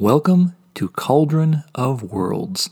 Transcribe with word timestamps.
Welcome 0.00 0.56
to 0.76 0.88
Cauldron 0.88 1.62
of 1.74 2.02
Worlds. 2.02 2.70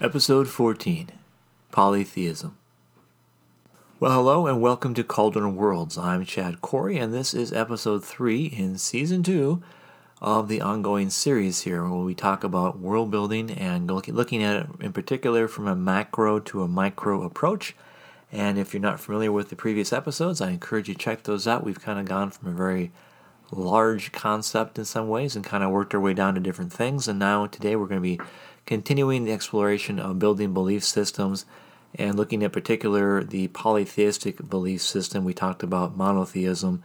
Episode 0.00 0.48
14 0.48 1.10
Polytheism. 1.70 2.56
Well, 4.00 4.10
hello 4.10 4.46
and 4.46 4.62
welcome 4.62 4.94
to 4.94 5.04
Cauldron 5.04 5.54
Worlds. 5.54 5.98
I'm 5.98 6.24
Chad 6.24 6.62
Corey, 6.62 6.96
and 6.96 7.12
this 7.12 7.34
is 7.34 7.52
episode 7.52 8.02
3 8.02 8.46
in 8.46 8.78
season 8.78 9.22
2 9.22 9.62
of 10.24 10.48
the 10.48 10.62
ongoing 10.62 11.10
series 11.10 11.60
here, 11.60 11.82
where 11.86 12.00
we 12.00 12.14
talk 12.14 12.42
about 12.42 12.78
world 12.78 13.10
building 13.10 13.50
and 13.50 13.90
looking 13.90 14.42
at 14.42 14.56
it 14.56 14.66
in 14.80 14.90
particular 14.90 15.46
from 15.46 15.68
a 15.68 15.76
macro 15.76 16.40
to 16.40 16.62
a 16.62 16.68
micro 16.68 17.22
approach. 17.22 17.76
And 18.32 18.58
if 18.58 18.72
you're 18.72 18.80
not 18.80 18.98
familiar 18.98 19.30
with 19.30 19.50
the 19.50 19.56
previous 19.56 19.92
episodes, 19.92 20.40
I 20.40 20.48
encourage 20.48 20.88
you 20.88 20.94
to 20.94 20.98
check 20.98 21.24
those 21.24 21.46
out. 21.46 21.62
We've 21.62 21.78
kind 21.78 21.98
of 21.98 22.06
gone 22.06 22.30
from 22.30 22.48
a 22.48 22.52
very 22.52 22.90
large 23.50 24.12
concept 24.12 24.78
in 24.78 24.86
some 24.86 25.08
ways 25.08 25.36
and 25.36 25.44
kind 25.44 25.62
of 25.62 25.70
worked 25.70 25.94
our 25.94 26.00
way 26.00 26.14
down 26.14 26.34
to 26.36 26.40
different 26.40 26.72
things. 26.72 27.06
And 27.06 27.18
now 27.18 27.44
today 27.44 27.76
we're 27.76 27.86
going 27.86 28.00
to 28.00 28.16
be 28.16 28.20
continuing 28.64 29.24
the 29.24 29.32
exploration 29.32 29.98
of 29.98 30.18
building 30.18 30.54
belief 30.54 30.84
systems 30.84 31.44
and 31.96 32.16
looking 32.16 32.42
at 32.42 32.50
particular 32.50 33.22
the 33.22 33.48
polytheistic 33.48 34.48
belief 34.48 34.80
system. 34.80 35.22
We 35.22 35.34
talked 35.34 35.62
about 35.62 35.98
monotheism 35.98 36.82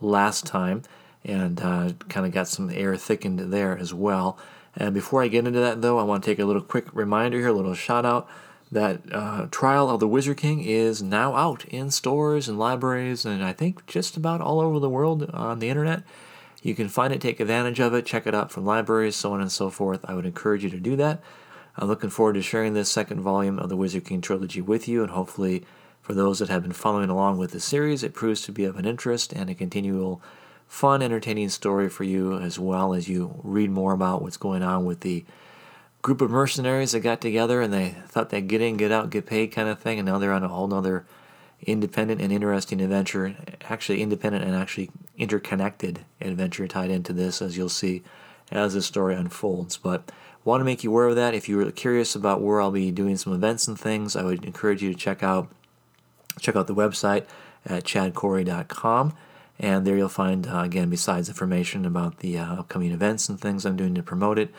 last 0.00 0.44
time 0.44 0.82
and 1.24 1.60
uh, 1.60 1.92
kind 2.08 2.26
of 2.26 2.32
got 2.32 2.48
some 2.48 2.70
air 2.70 2.96
thickened 2.96 3.52
there 3.52 3.76
as 3.76 3.92
well. 3.92 4.38
And 4.76 4.94
before 4.94 5.22
I 5.22 5.28
get 5.28 5.46
into 5.46 5.60
that, 5.60 5.82
though, 5.82 5.98
I 5.98 6.04
want 6.04 6.22
to 6.22 6.30
take 6.30 6.38
a 6.38 6.44
little 6.44 6.62
quick 6.62 6.86
reminder 6.92 7.38
here, 7.38 7.48
a 7.48 7.52
little 7.52 7.74
shout 7.74 8.06
out 8.06 8.28
that 8.72 9.00
uh, 9.12 9.46
Trial 9.50 9.90
of 9.90 9.98
the 9.98 10.06
Wizard 10.06 10.36
King 10.36 10.62
is 10.62 11.02
now 11.02 11.34
out 11.34 11.64
in 11.66 11.90
stores 11.90 12.48
and 12.48 12.58
libraries, 12.58 13.24
and 13.24 13.42
I 13.42 13.52
think 13.52 13.84
just 13.86 14.16
about 14.16 14.40
all 14.40 14.60
over 14.60 14.78
the 14.78 14.88
world 14.88 15.28
on 15.30 15.58
the 15.58 15.68
internet. 15.68 16.02
You 16.62 16.74
can 16.74 16.88
find 16.88 17.12
it, 17.12 17.20
take 17.20 17.40
advantage 17.40 17.80
of 17.80 17.94
it, 17.94 18.06
check 18.06 18.26
it 18.26 18.34
out 18.34 18.52
from 18.52 18.66
libraries, 18.66 19.16
so 19.16 19.32
on 19.32 19.40
and 19.40 19.50
so 19.50 19.70
forth. 19.70 20.04
I 20.04 20.14
would 20.14 20.26
encourage 20.26 20.62
you 20.62 20.70
to 20.70 20.78
do 20.78 20.94
that. 20.96 21.20
I'm 21.76 21.88
looking 21.88 22.10
forward 22.10 22.34
to 22.34 22.42
sharing 22.42 22.74
this 22.74 22.90
second 22.90 23.20
volume 23.20 23.58
of 23.58 23.70
the 23.70 23.76
Wizard 23.76 24.04
King 24.04 24.20
trilogy 24.20 24.60
with 24.60 24.86
you, 24.86 25.02
and 25.02 25.10
hopefully, 25.10 25.64
for 26.02 26.14
those 26.14 26.38
that 26.38 26.48
have 26.48 26.62
been 26.62 26.72
following 26.72 27.10
along 27.10 27.38
with 27.38 27.52
the 27.52 27.60
series, 27.60 28.02
it 28.02 28.14
proves 28.14 28.42
to 28.42 28.52
be 28.52 28.64
of 28.64 28.76
an 28.76 28.84
interest 28.84 29.32
and 29.32 29.48
a 29.48 29.54
continual 29.54 30.20
fun, 30.70 31.02
entertaining 31.02 31.48
story 31.48 31.88
for 31.88 32.04
you 32.04 32.38
as 32.38 32.56
well 32.56 32.94
as 32.94 33.08
you 33.08 33.40
read 33.42 33.68
more 33.68 33.92
about 33.92 34.22
what's 34.22 34.36
going 34.36 34.62
on 34.62 34.84
with 34.84 35.00
the 35.00 35.24
group 36.00 36.20
of 36.20 36.30
mercenaries 36.30 36.92
that 36.92 37.00
got 37.00 37.20
together 37.20 37.60
and 37.60 37.72
they 37.72 37.96
thought 38.06 38.30
they'd 38.30 38.46
get 38.46 38.60
in, 38.60 38.76
get 38.76 38.92
out, 38.92 39.10
get 39.10 39.26
paid 39.26 39.48
kind 39.48 39.68
of 39.68 39.80
thing, 39.80 39.98
and 39.98 40.06
now 40.06 40.16
they're 40.16 40.32
on 40.32 40.44
a 40.44 40.48
whole 40.48 40.68
nother 40.68 41.04
independent 41.66 42.20
and 42.20 42.32
interesting 42.32 42.80
adventure. 42.80 43.34
Actually, 43.68 44.00
independent 44.00 44.44
and 44.44 44.54
actually 44.54 44.88
interconnected 45.18 46.04
adventure 46.20 46.68
tied 46.68 46.88
into 46.88 47.12
this, 47.12 47.42
as 47.42 47.56
you'll 47.56 47.68
see 47.68 48.04
as 48.52 48.72
the 48.74 48.80
story 48.80 49.16
unfolds. 49.16 49.76
But 49.76 50.12
want 50.44 50.60
to 50.60 50.64
make 50.64 50.84
you 50.84 50.92
aware 50.92 51.08
of 51.08 51.16
that. 51.16 51.34
If 51.34 51.48
you're 51.48 51.68
curious 51.72 52.14
about 52.14 52.42
where 52.42 52.60
I'll 52.60 52.70
be 52.70 52.92
doing 52.92 53.16
some 53.16 53.34
events 53.34 53.66
and 53.66 53.78
things, 53.78 54.14
I 54.14 54.22
would 54.22 54.44
encourage 54.44 54.84
you 54.84 54.92
to 54.92 54.98
check 54.98 55.24
out 55.24 55.50
check 56.38 56.54
out 56.54 56.68
the 56.68 56.74
website 56.76 57.26
at 57.66 57.82
chadcorey.com. 57.82 59.14
And 59.60 59.86
there 59.86 59.96
you'll 59.96 60.08
find, 60.08 60.46
uh, 60.46 60.60
again, 60.60 60.88
besides 60.88 61.28
information 61.28 61.84
about 61.84 62.20
the 62.20 62.38
uh, 62.38 62.54
upcoming 62.60 62.92
events 62.92 63.28
and 63.28 63.38
things 63.38 63.66
I'm 63.66 63.76
doing 63.76 63.94
to 63.94 64.02
promote 64.02 64.38
it, 64.38 64.50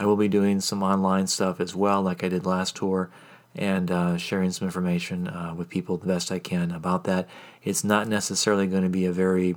I 0.00 0.04
will 0.04 0.16
be 0.16 0.28
doing 0.28 0.60
some 0.60 0.82
online 0.82 1.28
stuff 1.28 1.60
as 1.60 1.76
well, 1.76 2.02
like 2.02 2.24
I 2.24 2.28
did 2.28 2.44
last 2.44 2.74
tour, 2.74 3.08
and 3.54 3.88
uh, 3.88 4.16
sharing 4.16 4.50
some 4.50 4.66
information 4.66 5.28
uh, 5.28 5.54
with 5.56 5.68
people 5.68 5.96
the 5.96 6.08
best 6.08 6.32
I 6.32 6.40
can 6.40 6.72
about 6.72 7.04
that. 7.04 7.28
It's 7.62 7.84
not 7.84 8.08
necessarily 8.08 8.66
going 8.66 8.82
to 8.82 8.88
be 8.88 9.06
a 9.06 9.12
very 9.12 9.54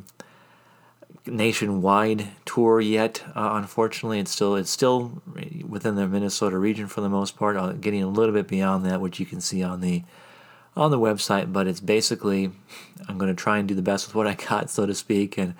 nationwide 1.25 2.27
tour 2.45 2.79
yet. 2.79 3.23
Uh, 3.35 3.51
unfortunately, 3.53 4.19
it's 4.19 4.31
still 4.31 4.55
it's 4.55 4.71
still 4.71 5.21
within 5.67 5.95
the 5.95 6.07
Minnesota 6.07 6.57
region 6.59 6.87
for 6.87 7.01
the 7.01 7.09
most 7.09 7.35
part. 7.37 7.57
Uh, 7.57 7.73
getting 7.73 8.03
a 8.03 8.07
little 8.07 8.33
bit 8.33 8.47
beyond 8.47 8.85
that, 8.85 9.01
which 9.01 9.19
you 9.19 9.25
can 9.25 9.41
see 9.41 9.63
on 9.63 9.81
the 9.81 10.03
on 10.75 10.91
the 10.91 10.99
website, 10.99 11.51
but 11.51 11.67
it's 11.67 11.79
basically 11.79 12.51
I'm 13.07 13.17
going 13.17 13.33
to 13.33 13.41
try 13.41 13.57
and 13.57 13.67
do 13.67 13.75
the 13.75 13.81
best 13.81 14.07
with 14.07 14.15
what 14.15 14.27
I 14.27 14.35
got, 14.35 14.69
so 14.69 14.85
to 14.85 14.95
speak, 14.95 15.37
and 15.37 15.53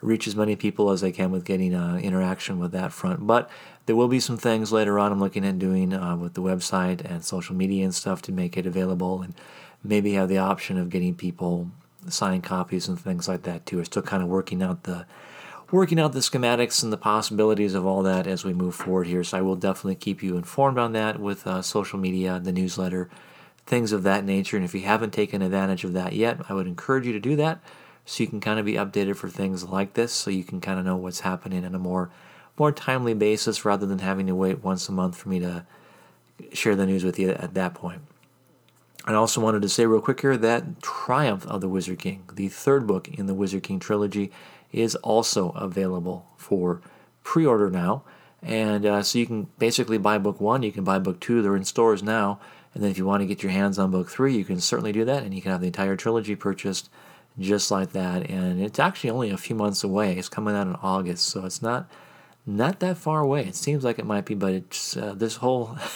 reach 0.00 0.26
as 0.26 0.36
many 0.36 0.56
people 0.56 0.90
as 0.90 1.02
I 1.02 1.10
can 1.10 1.30
with 1.30 1.44
getting 1.44 1.74
uh, 1.74 1.96
interaction 1.96 2.58
with 2.58 2.72
that 2.72 2.92
front. 2.92 3.26
But 3.26 3.50
there 3.86 3.96
will 3.96 4.08
be 4.08 4.20
some 4.20 4.36
things 4.36 4.72
later 4.72 4.98
on 4.98 5.12
I'm 5.12 5.20
looking 5.20 5.44
at 5.44 5.58
doing 5.58 5.92
uh, 5.92 6.16
with 6.16 6.34
the 6.34 6.42
website 6.42 7.04
and 7.04 7.24
social 7.24 7.54
media 7.54 7.84
and 7.84 7.94
stuff 7.94 8.22
to 8.22 8.32
make 8.32 8.56
it 8.56 8.66
available, 8.66 9.22
and 9.22 9.34
maybe 9.82 10.12
have 10.14 10.28
the 10.28 10.38
option 10.38 10.78
of 10.78 10.90
getting 10.90 11.14
people 11.14 11.70
signed 12.08 12.42
copies 12.42 12.88
and 12.88 12.98
things 12.98 13.28
like 13.28 13.42
that 13.42 13.66
too. 13.66 13.78
We're 13.78 13.84
still 13.84 14.02
kind 14.02 14.22
of 14.22 14.28
working 14.28 14.62
out 14.62 14.84
the 14.84 15.06
working 15.70 15.98
out 15.98 16.12
the 16.12 16.18
schematics 16.18 16.82
and 16.82 16.92
the 16.92 16.98
possibilities 16.98 17.74
of 17.74 17.86
all 17.86 18.02
that 18.02 18.26
as 18.26 18.44
we 18.44 18.52
move 18.52 18.74
forward 18.74 19.06
here. 19.06 19.24
So 19.24 19.38
I 19.38 19.40
will 19.40 19.56
definitely 19.56 19.94
keep 19.94 20.22
you 20.22 20.36
informed 20.36 20.78
on 20.78 20.92
that 20.92 21.18
with 21.18 21.46
uh, 21.46 21.62
social 21.62 21.98
media, 21.98 22.38
the 22.38 22.52
newsletter 22.52 23.08
things 23.66 23.92
of 23.92 24.02
that 24.02 24.24
nature. 24.24 24.56
And 24.56 24.64
if 24.64 24.74
you 24.74 24.82
haven't 24.82 25.12
taken 25.12 25.42
advantage 25.42 25.84
of 25.84 25.92
that 25.92 26.12
yet, 26.12 26.38
I 26.48 26.54
would 26.54 26.66
encourage 26.66 27.06
you 27.06 27.12
to 27.12 27.20
do 27.20 27.36
that 27.36 27.60
so 28.04 28.22
you 28.22 28.28
can 28.28 28.40
kind 28.40 28.58
of 28.58 28.66
be 28.66 28.74
updated 28.74 29.16
for 29.16 29.28
things 29.28 29.64
like 29.64 29.94
this, 29.94 30.12
so 30.12 30.30
you 30.30 30.44
can 30.44 30.60
kind 30.60 30.78
of 30.78 30.84
know 30.84 30.96
what's 30.96 31.20
happening 31.20 31.64
on 31.64 31.74
a 31.74 31.78
more 31.78 32.10
more 32.58 32.72
timely 32.72 33.14
basis 33.14 33.64
rather 33.64 33.86
than 33.86 34.00
having 34.00 34.26
to 34.26 34.34
wait 34.34 34.62
once 34.62 34.86
a 34.88 34.92
month 34.92 35.16
for 35.16 35.30
me 35.30 35.40
to 35.40 35.64
share 36.52 36.76
the 36.76 36.84
news 36.84 37.02
with 37.02 37.18
you 37.18 37.30
at 37.30 37.54
that 37.54 37.72
point. 37.72 38.02
I 39.06 39.14
also 39.14 39.40
wanted 39.40 39.62
to 39.62 39.68
say 39.68 39.86
real 39.86 40.02
quick 40.02 40.20
here 40.20 40.36
that 40.36 40.82
Triumph 40.82 41.46
of 41.46 41.60
the 41.60 41.68
Wizard 41.68 41.98
King, 41.98 42.24
the 42.32 42.48
third 42.48 42.86
book 42.86 43.08
in 43.08 43.26
the 43.26 43.34
Wizard 43.34 43.62
King 43.62 43.80
trilogy, 43.80 44.30
is 44.70 44.94
also 44.96 45.50
available 45.50 46.26
for 46.36 46.82
pre 47.24 47.46
order 47.46 47.70
now. 47.70 48.02
And 48.42 48.84
uh, 48.84 49.02
so 49.02 49.18
you 49.18 49.26
can 49.26 49.48
basically 49.58 49.98
buy 49.98 50.18
book 50.18 50.40
one, 50.40 50.62
you 50.62 50.72
can 50.72 50.84
buy 50.84 50.98
book 50.98 51.20
two, 51.20 51.42
they're 51.42 51.56
in 51.56 51.64
stores 51.64 52.02
now. 52.02 52.38
And 52.74 52.82
then 52.82 52.90
if 52.90 52.98
you 52.98 53.04
want 53.04 53.20
to 53.20 53.26
get 53.26 53.42
your 53.42 53.52
hands 53.52 53.78
on 53.78 53.90
book 53.90 54.08
three, 54.08 54.36
you 54.36 54.44
can 54.44 54.60
certainly 54.60 54.92
do 54.92 55.04
that, 55.04 55.22
and 55.22 55.34
you 55.34 55.42
can 55.42 55.52
have 55.52 55.60
the 55.60 55.66
entire 55.66 55.96
trilogy 55.96 56.36
purchased 56.36 56.88
just 57.38 57.70
like 57.70 57.92
that. 57.92 58.28
And 58.30 58.62
it's 58.62 58.78
actually 58.78 59.10
only 59.10 59.30
a 59.30 59.36
few 59.36 59.56
months 59.56 59.84
away. 59.84 60.16
It's 60.16 60.28
coming 60.28 60.54
out 60.54 60.66
in 60.66 60.76
August, 60.76 61.28
so 61.28 61.44
it's 61.44 61.62
not 61.62 61.90
not 62.44 62.80
that 62.80 62.98
far 62.98 63.20
away. 63.20 63.44
It 63.44 63.54
seems 63.54 63.84
like 63.84 63.98
it 63.98 64.06
might 64.06 64.24
be, 64.24 64.34
but 64.34 64.52
it's 64.52 64.96
uh, 64.96 65.14
this 65.16 65.36
whole. 65.36 65.76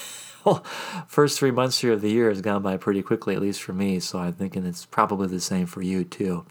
first 1.09 1.39
three 1.41 1.51
months 1.51 1.81
here 1.81 1.93
of 1.93 2.01
the 2.01 2.11
year 2.11 2.29
has 2.29 2.41
gone 2.41 2.63
by 2.63 2.77
pretty 2.77 3.03
quickly, 3.03 3.35
at 3.35 3.43
least 3.43 3.61
for 3.61 3.73
me. 3.73 3.99
So 3.99 4.21
I'm 4.21 4.33
thinking 4.33 4.65
it's 4.65 4.87
probably 4.87 5.27
the 5.27 5.41
same 5.41 5.67
for 5.67 5.83
you 5.83 6.05
too. 6.05 6.47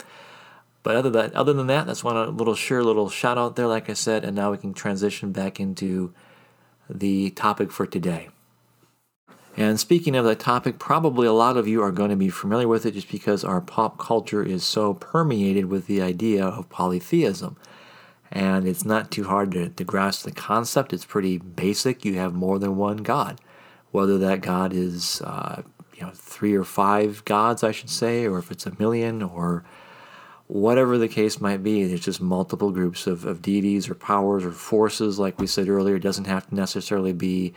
But 0.84 0.96
other 0.96 1.10
than 1.10 1.32
other 1.34 1.54
than 1.54 1.68
that, 1.68 1.88
that's 1.88 2.04
one 2.04 2.38
little 2.38 2.56
sure 2.56 2.84
little 2.84 3.10
shout 3.10 3.38
out 3.38 3.56
there, 3.56 3.68
like 3.68 3.90
I 3.90 3.94
said, 3.94 4.24
and 4.24 4.36
now 4.36 4.52
we 4.52 4.58
can 4.58 4.74
transition 4.74 5.32
back 5.32 5.60
into 5.60 6.14
the 6.90 7.32
topic 7.32 7.72
for 7.72 7.88
today. 7.88 8.30
And 9.58 9.80
speaking 9.80 10.16
of 10.16 10.26
that 10.26 10.40
topic, 10.40 10.80
probably 10.80 11.28
a 11.28 11.34
lot 11.34 11.56
of 11.56 11.68
you 11.68 11.82
are 11.82 11.92
going 11.92 12.10
to 12.10 12.16
be 12.16 12.30
familiar 12.30 12.68
with 12.68 12.86
it 12.86 12.94
just 12.94 13.10
because 13.10 13.44
our 13.44 13.62
pop 13.62 13.98
culture 13.98 14.44
is 14.44 14.64
so 14.66 14.94
permeated 14.94 15.66
with 15.66 15.88
the 15.88 16.02
idea 16.02 16.46
of 16.46 16.70
polytheism. 16.70 17.56
And 18.32 18.68
it's 18.68 18.84
not 18.84 19.12
too 19.12 19.24
hard 19.24 19.52
to, 19.52 19.70
to 19.70 19.84
grasp 19.84 20.26
the 20.26 20.32
concept, 20.32 20.92
it's 20.92 21.06
pretty 21.06 21.38
basic. 21.38 22.04
You 22.04 22.16
have 22.16 22.34
more 22.34 22.60
than 22.60 22.76
one 22.76 22.98
God. 22.98 23.40
Whether 23.92 24.18
that 24.18 24.42
God 24.42 24.74
is 24.74 25.22
uh, 25.22 25.62
you 25.96 26.06
know, 26.06 26.12
three 26.14 26.54
or 26.54 26.66
five 26.66 27.24
gods, 27.24 27.64
I 27.64 27.72
should 27.72 27.90
say, 27.90 28.28
or 28.28 28.38
if 28.38 28.52
it's 28.52 28.66
a 28.66 28.76
million, 28.78 29.24
or 29.24 29.64
whatever 30.48 30.98
the 30.98 31.08
case 31.08 31.40
might 31.40 31.64
be, 31.64 31.86
there's 31.86 32.02
just 32.02 32.22
multiple 32.22 32.72
groups 32.72 33.08
of, 33.08 33.26
of 33.26 33.42
deities 33.42 33.90
or 33.90 33.96
powers 33.96 34.44
or 34.44 34.52
forces, 34.52 35.18
like 35.18 35.40
we 35.40 35.48
said 35.48 35.70
earlier. 35.70 35.96
It 35.96 36.04
doesn't 36.04 36.28
have 36.28 36.48
to 36.50 36.56
necessarily 36.56 37.14
be 37.14 37.54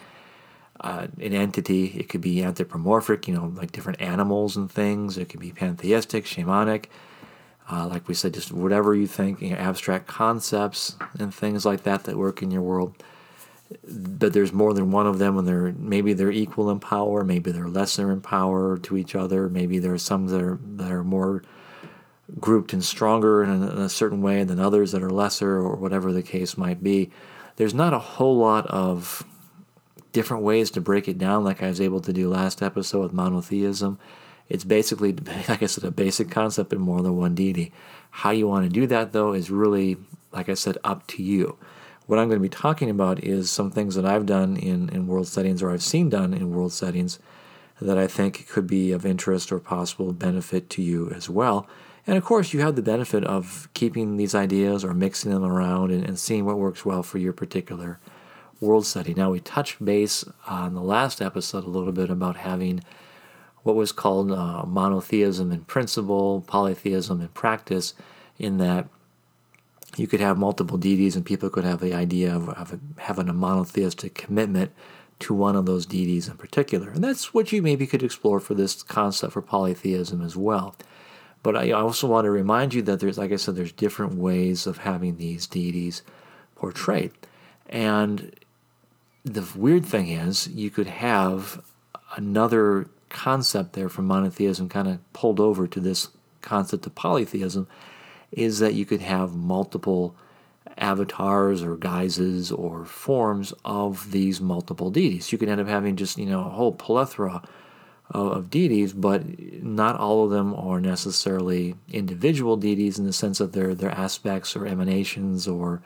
uh, 0.81 1.09
an 1.21 1.35
entity. 1.35 1.87
It 1.87 2.09
could 2.09 2.21
be 2.21 2.43
anthropomorphic, 2.43 3.29
you 3.29 3.35
know, 3.35 3.53
like 3.57 3.73
different 3.73 4.01
animals 4.01 4.57
and 4.57 4.71
things. 4.71 5.19
It 5.19 5.29
could 5.29 5.41
be 5.41 5.53
pantheistic, 5.53 6.25
shamanic, 6.25 6.87
uh, 7.71 7.87
like 7.87 8.09
we 8.09 8.15
said, 8.15 8.35
just 8.35 8.53
whatever 8.53 8.95
you 8.95 9.07
think, 9.07 9.43
you 9.43 9.51
know, 9.51 9.57
abstract 9.57 10.07
concepts 10.07 10.97
and 11.19 11.35
things 11.35 11.67
like 11.67 11.83
that 11.83 12.05
that 12.05 12.17
work 12.17 12.43
in 12.43 12.51
your 12.51 12.63
world. 12.63 12.95
But 13.87 14.33
there's 14.33 14.53
more 14.53 14.73
than 14.73 14.91
one 14.93 15.07
of 15.07 15.19
them, 15.19 15.37
and 15.37 15.47
they're 15.47 15.73
maybe 15.73 16.15
they're 16.15 16.31
equal 16.31 16.71
in 16.71 16.81
power, 16.81 17.23
maybe 17.23 17.51
they're 17.51 17.69
lesser 17.69 18.11
in 18.11 18.23
power 18.23 18.79
to 18.79 18.97
each 18.97 19.15
other. 19.15 19.51
Maybe 19.51 19.79
there 19.79 19.93
are 19.93 19.99
some 19.99 20.29
that 20.29 20.41
are 20.41 20.59
that 20.77 20.91
are 20.91 21.05
more 21.05 21.43
grouped 22.41 22.73
and 22.73 22.83
stronger 22.83 23.43
in 23.43 23.51
a, 23.51 23.71
in 23.71 23.79
a 23.79 23.89
certain 23.91 24.23
way 24.23 24.43
than 24.45 24.59
others 24.59 24.93
that 24.93 25.03
are 25.03 25.11
lesser, 25.11 25.57
or 25.57 25.77
whatever 25.77 26.13
the 26.13 26.23
case 26.23 26.57
might 26.57 26.83
be. 26.83 27.11
There's 27.57 27.75
not 27.75 27.93
a 27.93 27.99
whole 27.99 28.39
lot 28.39 28.67
of 28.69 29.23
different 30.13 30.43
ways 30.43 30.71
to 30.73 30.81
break 30.81 31.09
it 31.09 31.19
down, 31.19 31.45
like 31.45 31.63
I 31.63 31.69
was 31.69 31.81
able 31.81 32.01
to 32.01 32.13
do 32.13 32.29
last 32.29 32.63
episode 32.63 33.03
with 33.03 33.13
monotheism. 33.13 33.99
It's 34.49 34.65
basically, 34.65 35.13
like 35.49 35.63
I 35.63 35.67
said, 35.67 35.85
a 35.85 35.91
basic 35.91 36.31
concept 36.31 36.73
in 36.73 36.81
more 36.81 37.03
than 37.03 37.17
one 37.17 37.35
deity. 37.35 37.73
How 38.11 38.31
you 38.31 38.49
want 38.49 38.65
to 38.65 38.71
do 38.71 38.87
that, 38.87 39.13
though, 39.13 39.33
is 39.33 39.51
really, 39.51 39.97
like 40.33 40.49
I 40.49 40.55
said, 40.55 40.79
up 40.85 41.07
to 41.09 41.23
you. 41.23 41.59
What 42.07 42.19
I'm 42.19 42.29
going 42.29 42.41
to 42.41 42.43
be 42.43 42.49
talking 42.49 42.89
about 42.89 43.23
is 43.23 43.51
some 43.51 43.71
things 43.71 43.95
that 43.95 44.07
I've 44.07 44.25
done 44.25 44.57
in, 44.57 44.89
in 44.89 45.07
world 45.07 45.29
settings 45.29 45.63
or 45.63 45.71
I've 45.71 45.83
seen 45.83 46.09
done 46.09 46.33
in 46.33 46.55
world 46.55 46.73
settings 46.73 47.19
that 47.81 47.99
I 47.99 48.07
think 48.07 48.49
could 48.49 48.67
be 48.67 48.93
of 48.93 49.05
interest 49.05 49.53
or 49.53 49.59
possible 49.59 50.13
benefit 50.13 50.71
to 50.71 50.83
you 50.83 51.11
as 51.11 51.29
well. 51.29 51.69
And 52.07 52.17
of 52.17 52.25
course, 52.25 52.55
you 52.55 52.61
have 52.61 52.77
the 52.77 52.83
benefit 52.83 53.25
of 53.25 53.69
keeping 53.75 54.17
these 54.17 54.35
ideas 54.35 54.85
or 54.85 54.95
mixing 54.95 55.31
them 55.31 55.45
around 55.45 55.91
and, 55.91 56.03
and 56.03 56.19
seeing 56.19 56.47
what 56.47 56.59
works 56.59 56.85
well 56.85 57.03
for 57.03 57.19
your 57.19 57.35
particular 57.35 58.01
world 58.61 58.87
study. 58.87 59.15
Now, 59.15 59.31
we 59.31 59.41
touched 59.41 59.85
base 59.85 60.25
on 60.47 60.75
the 60.75 60.83
last 60.83 61.21
episode 61.23 61.65
a 61.65 61.71
little 61.71 61.93
bit 61.93 62.11
about 62.11 62.37
having 62.37 62.83
what 63.63 63.77
was 63.77 63.93
called 63.93 64.33
uh, 64.33 64.65
monotheism 64.67 65.53
in 65.53 65.65
principle, 65.65 66.45
polytheism 66.47 67.21
in 67.21 67.29
practice, 67.29 67.95
in 68.39 68.59
that 68.59 68.89
you 69.97 70.07
could 70.07 70.21
have 70.21 70.39
multiple 70.39 70.79
deities 70.79 71.17
and 71.17 71.25
people 71.25 71.51
could 71.51 71.65
have 71.65 71.81
the 71.81 71.95
idea 71.95 72.35
of, 72.35 72.49
of 72.51 72.79
having 72.99 73.29
a 73.29 73.33
monotheistic 73.33 74.15
commitment 74.15 74.73
to 75.19 75.35
one 75.35 75.57
of 75.57 75.67
those 75.67 75.87
deities 75.87 76.29
in 76.29 76.37
particular. 76.37 76.91
And 76.91 77.03
that's 77.03 77.35
what 77.35 77.51
you 77.51 77.61
maybe 77.63 77.87
could 77.87 78.03
explore 78.03 78.39
for 78.39 78.55
this 78.55 78.83
concept 78.83 79.33
for 79.33 79.43
polytheism 79.43 80.23
as 80.23 80.37
well. 80.37 80.77
But 81.43 81.57
I 81.57 81.73
also 81.73 82.07
want 82.07 82.25
to 82.25 82.31
remind 82.31 82.75
you 82.75 82.83
that 82.83 83.01
there's, 83.01 83.19
like 83.19 83.33
I 83.33 83.37
said, 83.37 83.57
there's 83.57 83.73
different 83.73 84.15
ways 84.15 84.67
of 84.67 84.79
having 84.79 85.17
these 85.17 85.47
deities 85.47 86.03
portrayed. 86.55 87.13
And 87.69 88.35
the 89.29 89.47
weird 89.59 89.85
thing 89.85 90.09
is, 90.09 90.49
you 90.49 90.71
could 90.71 90.87
have 90.87 91.63
another 92.17 92.89
concept 93.09 93.73
there 93.73 93.89
from 93.89 94.07
monotheism 94.07 94.69
kind 94.69 94.89
of 94.89 95.13
pulled 95.13 95.41
over 95.41 95.67
to 95.67 95.81
this 95.81 96.09
concept 96.43 96.87
of 96.87 96.95
polytheism 96.95 97.67
is 98.33 98.59
that 98.59 98.75
you 98.75 98.85
could 98.85 99.01
have 99.01 99.35
multiple 99.35 100.15
avatars 100.77 101.63
or 101.63 101.77
guises 101.77 102.53
or 102.53 102.85
forms 102.85 103.53
of 103.65 104.11
these 104.13 104.41
multiple 104.41 104.91
deities. 104.91 105.33
You 105.33 105.39
could 105.39 105.49
end 105.49 105.61
up 105.61 105.67
having 105.67 105.97
just, 105.97 106.19
you 106.19 106.27
know, 106.27 106.41
a 106.41 106.51
whole 106.51 106.73
plethora 106.73 107.43
of, 108.11 108.33
of 108.33 108.51
deities, 108.51 108.93
but 108.93 109.23
not 109.63 109.99
all 109.99 110.25
of 110.25 110.31
them 110.31 110.55
are 110.55 110.81
necessarily 110.81 111.75
individual 111.91 112.57
deities 112.57 112.99
in 112.99 113.07
the 113.07 113.13
sense 113.13 113.39
that 113.39 113.53
they're, 113.53 113.75
they're 113.75 113.91
aspects 113.91 114.55
or 114.55 114.67
emanations 114.67 115.49
or 115.49 115.83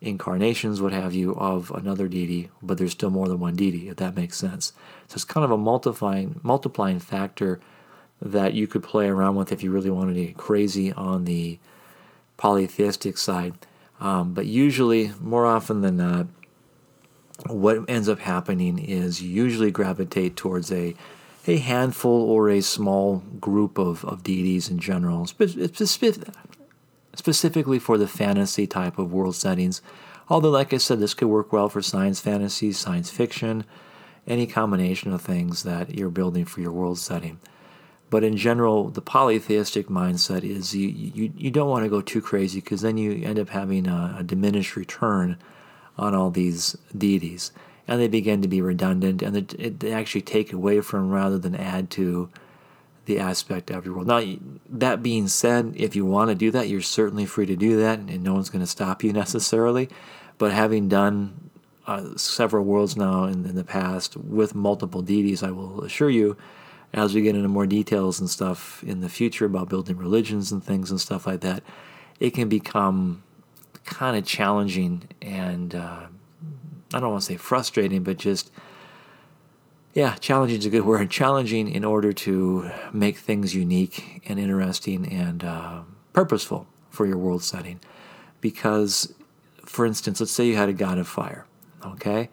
incarnations, 0.00 0.80
what 0.80 0.92
have 0.92 1.14
you, 1.14 1.34
of 1.34 1.70
another 1.72 2.08
deity, 2.08 2.50
but 2.62 2.78
there's 2.78 2.92
still 2.92 3.10
more 3.10 3.28
than 3.28 3.38
one 3.38 3.54
deity, 3.54 3.88
if 3.88 3.96
that 3.96 4.16
makes 4.16 4.36
sense. 4.36 4.72
So 5.08 5.14
it's 5.14 5.24
kind 5.24 5.44
of 5.44 5.50
a 5.50 5.58
multiplying 5.58 6.40
multiplying 6.42 6.98
factor 6.98 7.60
that 8.22 8.54
you 8.54 8.66
could 8.66 8.82
play 8.82 9.08
around 9.08 9.36
with 9.36 9.52
if 9.52 9.62
you 9.62 9.70
really 9.70 9.90
wanted 9.90 10.14
to 10.14 10.26
get 10.26 10.36
crazy 10.36 10.92
on 10.92 11.24
the 11.24 11.58
polytheistic 12.36 13.18
side. 13.18 13.54
Um, 14.00 14.32
but 14.32 14.46
usually, 14.46 15.12
more 15.20 15.46
often 15.46 15.82
than 15.82 15.98
not, 15.98 16.26
what 17.46 17.78
ends 17.88 18.08
up 18.08 18.20
happening 18.20 18.78
is 18.78 19.22
you 19.22 19.28
usually 19.28 19.70
gravitate 19.70 20.36
towards 20.36 20.72
a 20.72 20.94
a 21.46 21.56
handful 21.56 22.30
or 22.30 22.50
a 22.50 22.60
small 22.60 23.22
group 23.40 23.78
of, 23.78 24.04
of 24.04 24.22
deities 24.22 24.68
in 24.68 24.78
general, 24.78 25.26
specifically 27.20 27.78
for 27.78 27.98
the 27.98 28.08
fantasy 28.08 28.66
type 28.66 28.98
of 28.98 29.12
world 29.12 29.36
settings. 29.36 29.82
Although, 30.30 30.48
like 30.48 30.72
I 30.72 30.78
said, 30.78 31.00
this 31.00 31.12
could 31.12 31.28
work 31.28 31.52
well 31.52 31.68
for 31.68 31.82
science 31.82 32.18
fantasy, 32.18 32.72
science 32.72 33.10
fiction, 33.10 33.66
any 34.26 34.46
combination 34.46 35.12
of 35.12 35.20
things 35.20 35.62
that 35.64 35.94
you're 35.94 36.08
building 36.08 36.46
for 36.46 36.62
your 36.62 36.72
world 36.72 36.98
setting. 36.98 37.38
But 38.08 38.24
in 38.24 38.38
general, 38.38 38.88
the 38.88 39.02
polytheistic 39.02 39.88
mindset 39.88 40.44
is 40.44 40.74
you, 40.74 40.88
you, 40.88 41.30
you 41.36 41.50
don't 41.50 41.68
want 41.68 41.84
to 41.84 41.90
go 41.90 42.00
too 42.00 42.22
crazy 42.22 42.60
because 42.60 42.80
then 42.80 42.96
you 42.96 43.22
end 43.22 43.38
up 43.38 43.50
having 43.50 43.86
a, 43.86 44.16
a, 44.20 44.22
diminished 44.24 44.74
return 44.74 45.36
on 45.98 46.14
all 46.14 46.30
these 46.30 46.74
deities. 46.96 47.52
And 47.86 48.00
they 48.00 48.08
begin 48.08 48.40
to 48.40 48.48
be 48.48 48.62
redundant 48.62 49.20
and 49.20 49.36
they, 49.36 49.68
they 49.68 49.92
actually 49.92 50.22
take 50.22 50.54
away 50.54 50.80
from 50.80 51.10
rather 51.10 51.38
than 51.38 51.54
add 51.54 51.90
to 51.90 52.30
the 53.06 53.18
aspect 53.18 53.70
of 53.70 53.84
your 53.84 53.94
world. 53.94 54.06
Now, 54.06 54.22
that 54.68 55.02
being 55.02 55.28
said, 55.28 55.74
if 55.76 55.96
you 55.96 56.04
want 56.04 56.30
to 56.30 56.34
do 56.34 56.50
that, 56.50 56.68
you're 56.68 56.80
certainly 56.80 57.26
free 57.26 57.46
to 57.46 57.56
do 57.56 57.76
that 57.78 57.98
and 57.98 58.22
no 58.22 58.34
one's 58.34 58.50
going 58.50 58.62
to 58.62 58.70
stop 58.70 59.02
you 59.02 59.12
necessarily. 59.24 59.88
But 60.38 60.52
having 60.52 60.88
done 60.88 61.50
uh, 61.86 62.16
several 62.16 62.64
worlds 62.64 62.96
now 62.96 63.24
in, 63.24 63.44
in 63.44 63.54
the 63.54 63.64
past 63.64 64.16
with 64.16 64.54
multiple 64.54 65.02
deities, 65.02 65.42
I 65.42 65.50
will 65.50 65.82
assure 65.84 66.10
you 66.10 66.36
as 66.92 67.14
we 67.14 67.22
get 67.22 67.36
into 67.36 67.48
more 67.48 67.66
details 67.66 68.20
and 68.20 68.28
stuff 68.28 68.82
in 68.82 69.00
the 69.00 69.08
future 69.08 69.44
about 69.44 69.68
building 69.68 69.96
religions 69.96 70.50
and 70.50 70.62
things 70.62 70.90
and 70.90 71.00
stuff 71.00 71.26
like 71.26 71.40
that, 71.40 71.62
it 72.18 72.30
can 72.30 72.48
become 72.48 73.22
kind 73.84 74.16
of 74.16 74.24
challenging 74.24 75.02
and 75.22 75.74
uh, 75.74 76.06
I 76.92 77.00
don't 77.00 77.10
want 77.10 77.22
to 77.22 77.26
say 77.26 77.36
frustrating, 77.36 78.02
but 78.02 78.18
just 78.18 78.50
yeah, 79.94 80.14
challenging 80.16 80.58
is 80.58 80.66
a 80.66 80.70
good 80.70 80.84
word. 80.84 81.10
Challenging 81.10 81.68
in 81.68 81.84
order 81.84 82.12
to 82.12 82.70
make 82.92 83.18
things 83.18 83.54
unique 83.54 84.22
and 84.26 84.38
interesting 84.38 85.06
and 85.06 85.44
uh, 85.44 85.82
purposeful 86.12 86.66
for 86.90 87.06
your 87.06 87.18
world 87.18 87.42
setting. 87.42 87.80
Because, 88.40 89.12
for 89.64 89.84
instance, 89.84 90.20
let's 90.20 90.32
say 90.32 90.46
you 90.46 90.56
had 90.56 90.68
a 90.68 90.72
god 90.72 90.98
of 90.98 91.06
fire, 91.06 91.46
okay? 91.84 92.30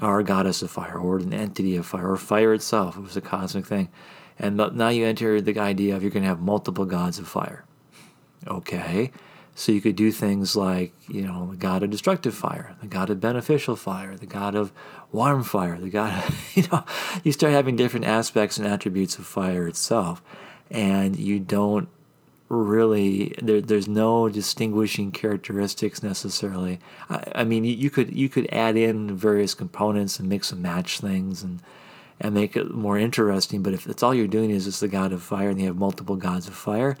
or 0.00 0.20
a 0.20 0.24
goddess 0.24 0.62
of 0.62 0.70
fire, 0.70 0.96
or 0.96 1.18
an 1.18 1.32
entity 1.32 1.76
of 1.76 1.86
fire, 1.86 2.12
or 2.12 2.16
fire 2.16 2.54
itself. 2.54 2.96
It 2.96 3.00
was 3.00 3.16
a 3.16 3.20
cosmic 3.20 3.66
thing. 3.66 3.88
And 4.38 4.56
now 4.56 4.88
you 4.88 5.04
enter 5.04 5.40
the 5.40 5.58
idea 5.58 5.96
of 5.96 6.02
you're 6.02 6.12
going 6.12 6.22
to 6.22 6.28
have 6.28 6.40
multiple 6.40 6.84
gods 6.84 7.18
of 7.18 7.26
fire. 7.26 7.64
Okay. 8.46 9.10
So 9.58 9.72
you 9.72 9.80
could 9.80 9.96
do 9.96 10.12
things 10.12 10.54
like, 10.54 10.92
you 11.08 11.22
know, 11.22 11.48
the 11.50 11.56
god 11.56 11.82
of 11.82 11.90
destructive 11.90 12.32
fire, 12.32 12.76
the 12.80 12.86
god 12.86 13.10
of 13.10 13.20
beneficial 13.20 13.74
fire, 13.74 14.14
the 14.14 14.24
god 14.24 14.54
of 14.54 14.70
warm 15.10 15.42
fire, 15.42 15.76
the 15.80 15.88
god, 15.90 16.24
of, 16.28 16.50
you 16.56 16.62
know, 16.70 16.84
you 17.24 17.32
start 17.32 17.52
having 17.52 17.74
different 17.74 18.06
aspects 18.06 18.56
and 18.56 18.68
attributes 18.68 19.18
of 19.18 19.26
fire 19.26 19.66
itself. 19.66 20.22
And 20.70 21.16
you 21.16 21.40
don't 21.40 21.88
really 22.48 23.34
there, 23.42 23.60
there's 23.60 23.88
no 23.88 24.28
distinguishing 24.28 25.10
characteristics 25.10 26.04
necessarily. 26.04 26.78
I, 27.10 27.24
I 27.34 27.44
mean, 27.44 27.64
you, 27.64 27.74
you, 27.74 27.90
could 27.90 28.14
you 28.14 28.28
could 28.28 28.48
add 28.52 28.76
in 28.76 29.16
various 29.16 29.54
components 29.54 30.20
and 30.20 30.28
mix 30.28 30.52
and 30.52 30.62
match 30.62 31.00
things 31.00 31.42
and 31.42 31.60
and 32.20 32.32
make 32.32 32.56
it 32.56 32.70
more 32.72 32.96
interesting. 32.96 33.64
But 33.64 33.74
if 33.74 33.88
it's 33.88 34.04
all 34.04 34.14
you're 34.14 34.28
doing 34.28 34.50
is 34.50 34.68
it's 34.68 34.78
the 34.78 34.86
god 34.86 35.12
of 35.12 35.20
fire 35.20 35.48
and 35.48 35.60
you 35.60 35.66
have 35.66 35.76
multiple 35.76 36.14
gods 36.14 36.46
of 36.46 36.54
fire, 36.54 36.96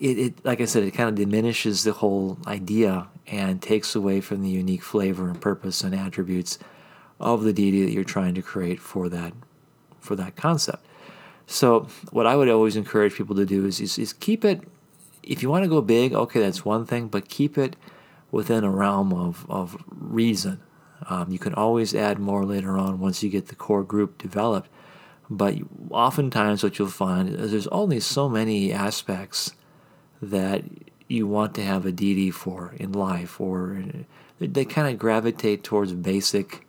it, 0.00 0.18
it 0.18 0.44
like 0.44 0.60
I 0.60 0.64
said, 0.64 0.82
it 0.82 0.92
kind 0.92 1.08
of 1.08 1.14
diminishes 1.14 1.84
the 1.84 1.92
whole 1.92 2.38
idea 2.46 3.08
and 3.26 3.60
takes 3.60 3.94
away 3.94 4.20
from 4.20 4.42
the 4.42 4.48
unique 4.48 4.82
flavor 4.82 5.28
and 5.28 5.40
purpose 5.40 5.82
and 5.82 5.94
attributes 5.94 6.58
of 7.18 7.42
the 7.42 7.52
deity 7.52 7.84
that 7.84 7.92
you're 7.92 8.04
trying 8.04 8.34
to 8.34 8.42
create 8.42 8.80
for 8.80 9.08
that 9.08 9.32
for 10.00 10.16
that 10.16 10.36
concept. 10.36 10.84
So 11.46 11.88
what 12.10 12.26
I 12.26 12.36
would 12.36 12.48
always 12.48 12.76
encourage 12.76 13.14
people 13.14 13.36
to 13.36 13.46
do 13.46 13.64
is, 13.66 13.80
is, 13.80 13.98
is 13.98 14.12
keep 14.12 14.44
it. 14.44 14.62
If 15.22 15.42
you 15.42 15.50
want 15.50 15.64
to 15.64 15.68
go 15.68 15.80
big, 15.80 16.12
okay, 16.12 16.40
that's 16.40 16.64
one 16.64 16.86
thing, 16.86 17.08
but 17.08 17.28
keep 17.28 17.58
it 17.58 17.76
within 18.30 18.64
a 18.64 18.70
realm 18.70 19.12
of, 19.12 19.46
of 19.48 19.76
reason. 19.90 20.60
Um, 21.08 21.30
you 21.30 21.38
can 21.38 21.54
always 21.54 21.94
add 21.94 22.18
more 22.18 22.44
later 22.44 22.76
on 22.78 23.00
once 23.00 23.22
you 23.22 23.30
get 23.30 23.48
the 23.48 23.54
core 23.54 23.84
group 23.84 24.18
developed. 24.18 24.68
But 25.28 25.56
oftentimes, 25.90 26.62
what 26.62 26.78
you'll 26.78 26.88
find 26.88 27.28
is 27.28 27.50
there's 27.50 27.66
only 27.68 27.98
so 28.00 28.28
many 28.28 28.72
aspects 28.72 29.54
that 30.22 30.64
you 31.08 31.26
want 31.26 31.54
to 31.54 31.62
have 31.62 31.86
a 31.86 31.92
deity 31.92 32.30
for 32.30 32.74
in 32.78 32.92
life, 32.92 33.40
or 33.40 33.82
they 34.40 34.64
kind 34.64 34.88
of 34.88 34.98
gravitate 34.98 35.62
towards 35.62 35.92
basic 35.92 36.66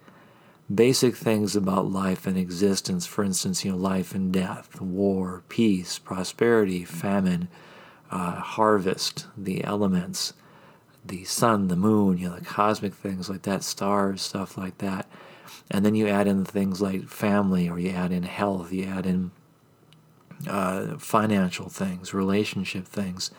basic 0.74 1.16
things 1.16 1.56
about 1.56 1.92
life 1.92 2.28
and 2.28 2.38
existence, 2.38 3.06
for 3.06 3.24
instance, 3.24 3.64
you 3.64 3.72
know, 3.72 3.78
life 3.78 4.14
and 4.14 4.34
death, 4.34 4.82
war, 4.82 5.42
peace, 5.48 5.98
prosperity, 5.98 6.84
famine, 6.84 7.48
uh, 8.12 8.36
harvest, 8.36 9.28
the 9.38 9.64
elements, 9.64 10.34
the 11.06 11.24
sun, 11.24 11.70
the 11.70 11.76
moon, 11.76 12.18
you 12.18 12.28
know, 12.28 12.36
the 12.36 12.44
cosmic 12.44 12.94
things 12.94 13.30
like 13.30 13.44
that, 13.44 13.64
stars, 13.64 14.22
stuff 14.22 14.58
like 14.58 14.78
that. 14.80 15.08
And 15.72 15.86
then 15.86 15.96
you 15.96 16.08
add 16.08 16.28
in 16.28 16.44
things 16.44 16.82
like 16.82 17.08
family, 17.08 17.70
or 17.70 17.80
you 17.80 17.92
add 17.92 18.12
in 18.12 18.24
health, 18.24 18.74
you 18.74 18.86
add 18.86 19.06
in 19.06 19.32
uh, 20.48 20.98
financial 20.98 21.70
things, 21.70 22.14
relationship 22.14 22.86
things. 22.86 23.32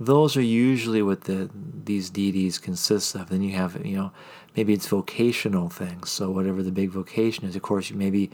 Those 0.00 0.36
are 0.36 0.42
usually 0.42 1.02
what 1.02 1.22
the 1.22 1.48
these 1.84 2.10
deities 2.10 2.58
consist 2.58 3.14
of. 3.14 3.28
Then 3.28 3.42
you 3.42 3.52
have, 3.52 3.84
you 3.86 3.96
know, 3.96 4.12
maybe 4.56 4.72
it's 4.72 4.88
vocational 4.88 5.68
things. 5.68 6.10
So 6.10 6.30
whatever 6.30 6.62
the 6.62 6.72
big 6.72 6.90
vocation 6.90 7.44
is, 7.44 7.56
of 7.56 7.62
course, 7.62 7.90
maybe 7.90 8.30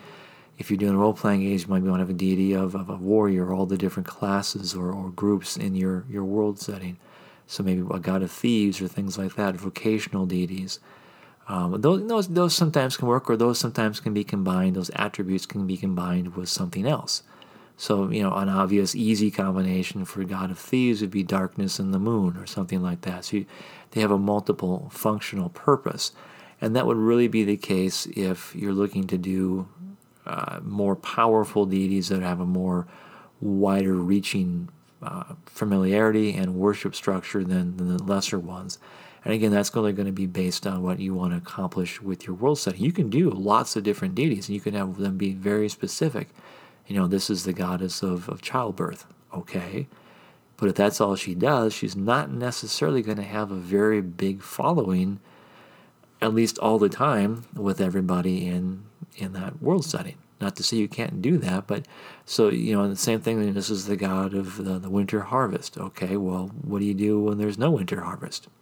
if 0.59 0.71
you're 0.71 0.79
doing 0.79 0.97
role 0.97 1.15
playing 1.15 1.43
games, 1.43 1.63
you 1.63 1.69
might 1.69 1.83
want 1.83 1.97
to 1.97 2.01
have 2.01 2.11
a 2.11 2.15
deity 2.15 2.53
of, 2.53 2.75
of 2.75 2.91
a 2.91 2.97
warrior, 2.97 3.53
all 3.53 3.67
the 3.67 3.79
different 3.79 4.09
classes 4.09 4.75
or, 4.75 4.93
or 4.93 5.11
groups 5.11 5.57
in 5.57 5.75
your, 5.75 6.05
your 6.11 6.25
world 6.25 6.59
setting. 6.59 6.99
So 7.47 7.63
maybe 7.63 7.83
a 7.91 7.99
god 8.01 8.23
of 8.23 8.31
thieves 8.31 8.81
or 8.83 8.89
things 8.89 9.17
like 9.17 9.37
that, 9.37 9.55
vocational 9.55 10.27
deities. 10.27 10.81
Um, 11.49 11.81
those, 11.81 12.07
those, 12.07 12.29
those 12.29 12.55
sometimes 12.55 12.97
can 12.97 13.09
work, 13.09 13.31
or 13.31 13.37
those 13.37 13.59
sometimes 13.59 14.01
can 14.01 14.13
be 14.13 14.25
combined. 14.25 14.77
Those 14.77 14.91
attributes 14.95 15.47
can 15.47 15.67
be 15.67 15.79
combined 15.79 16.37
with 16.37 16.49
something 16.49 16.87
else. 16.87 17.23
So, 17.81 18.11
you 18.11 18.25
know, 18.25 18.35
an 18.35 18.49
obvious, 18.49 18.97
easy 18.97 19.31
combination 19.31 20.05
for 20.05 20.25
God 20.25 20.51
of 20.51 20.59
Thieves 20.59 21.01
would 21.01 21.13
be 21.13 21.23
darkness 21.23 21.79
and 21.79 21.95
the 21.95 22.01
moon 22.01 22.37
or 22.37 22.45
something 22.45 22.83
like 22.83 23.03
that. 23.03 23.25
So 23.25 23.39
you, 23.39 23.47
they 23.93 24.01
have 24.01 24.11
a 24.11 24.19
multiple 24.19 24.91
functional 24.93 25.49
purpose. 25.51 26.11
And 26.61 26.75
that 26.75 26.87
would 26.87 26.97
really 26.97 27.29
be 27.29 27.45
the 27.45 27.57
case 27.57 28.07
if 28.07 28.53
you're 28.57 28.73
looking 28.73 29.07
to 29.07 29.17
do 29.17 29.69
uh, 30.27 30.59
more 30.61 30.97
powerful 30.97 31.67
deities 31.67 32.09
that 32.09 32.21
have 32.21 32.41
a 32.41 32.45
more 32.45 32.89
wider 33.41 33.95
reaching 33.95 34.69
uh, 35.01 35.35
familiarity 35.47 36.35
and 36.35 36.57
worship 36.57 36.97
structure 36.97 37.45
than, 37.45 37.77
than 37.77 37.97
the 37.97 38.03
lesser 38.03 38.41
ones. 38.41 38.81
And 39.25 39.33
again, 39.33 39.53
that's 39.53 39.71
going 39.71 39.95
to 39.95 40.11
be 40.11 40.27
based 40.27 40.67
on 40.67 40.83
what 40.83 40.99
you 40.99 41.15
want 41.15 41.33
to 41.33 41.39
accomplish 41.39 42.03
with 42.03 42.27
your 42.27 42.35
world 42.35 42.59
setting. 42.59 42.83
You 42.83 42.93
can 42.93 43.09
do 43.09 43.31
lots 43.31 43.77
of 43.77 43.85
different 43.85 44.17
deities, 44.17 44.49
and 44.49 44.55
you 44.57 44.61
can 44.61 44.75
have 44.75 44.97
them 44.97 45.17
be 45.17 45.33
very 45.33 45.69
specific. 45.69 46.31
You 46.89 46.97
know, 46.97 47.07
this 47.07 47.31
is 47.31 47.45
the 47.45 47.53
goddess 47.53 48.03
of, 48.03 48.29
of 48.29 48.43
childbirth. 48.43 49.07
Okay. 49.33 49.87
But 50.57 50.71
if 50.71 50.75
that's 50.75 51.01
all 51.01 51.15
she 51.15 51.35
does, 51.35 51.73
she's 51.73 51.95
not 51.95 52.33
necessarily 52.33 53.03
going 53.03 53.19
to 53.19 53.23
have 53.23 53.53
a 53.53 53.57
very 53.57 54.01
big 54.01 54.43
following, 54.43 55.21
at 56.21 56.35
least 56.35 56.59
all 56.59 56.79
the 56.79 56.89
time, 56.89 57.45
with 57.55 57.81
everybody 57.81 58.47
in, 58.47 58.85
in 59.17 59.35
that 59.35 59.63
world 59.63 59.85
setting. 59.85 60.17
Not 60.41 60.57
to 60.57 60.63
say 60.63 60.79
you 60.79 60.89
can't 60.89 61.21
do 61.21 61.37
that, 61.39 61.67
but 61.67 61.87
so, 62.25 62.49
you 62.49 62.75
know, 62.75 62.89
the 62.89 62.97
same 62.97 63.21
thing, 63.21 63.53
this 63.53 63.71
is 63.71 63.87
the 63.87 63.97
god 63.97 64.35
of 64.35 64.65
the, 64.65 64.79
the 64.79 64.91
winter 64.91 65.23
harvest. 65.23 65.77
Okay, 65.77 66.17
well, 66.17 66.51
what 66.63 66.79
do 66.79 66.87
you 66.87 66.95
do 66.95 67.21
when 67.21 67.39
there's 67.39 67.59
no 67.59 67.71
winter 67.71 68.01
harvest? 68.03 68.49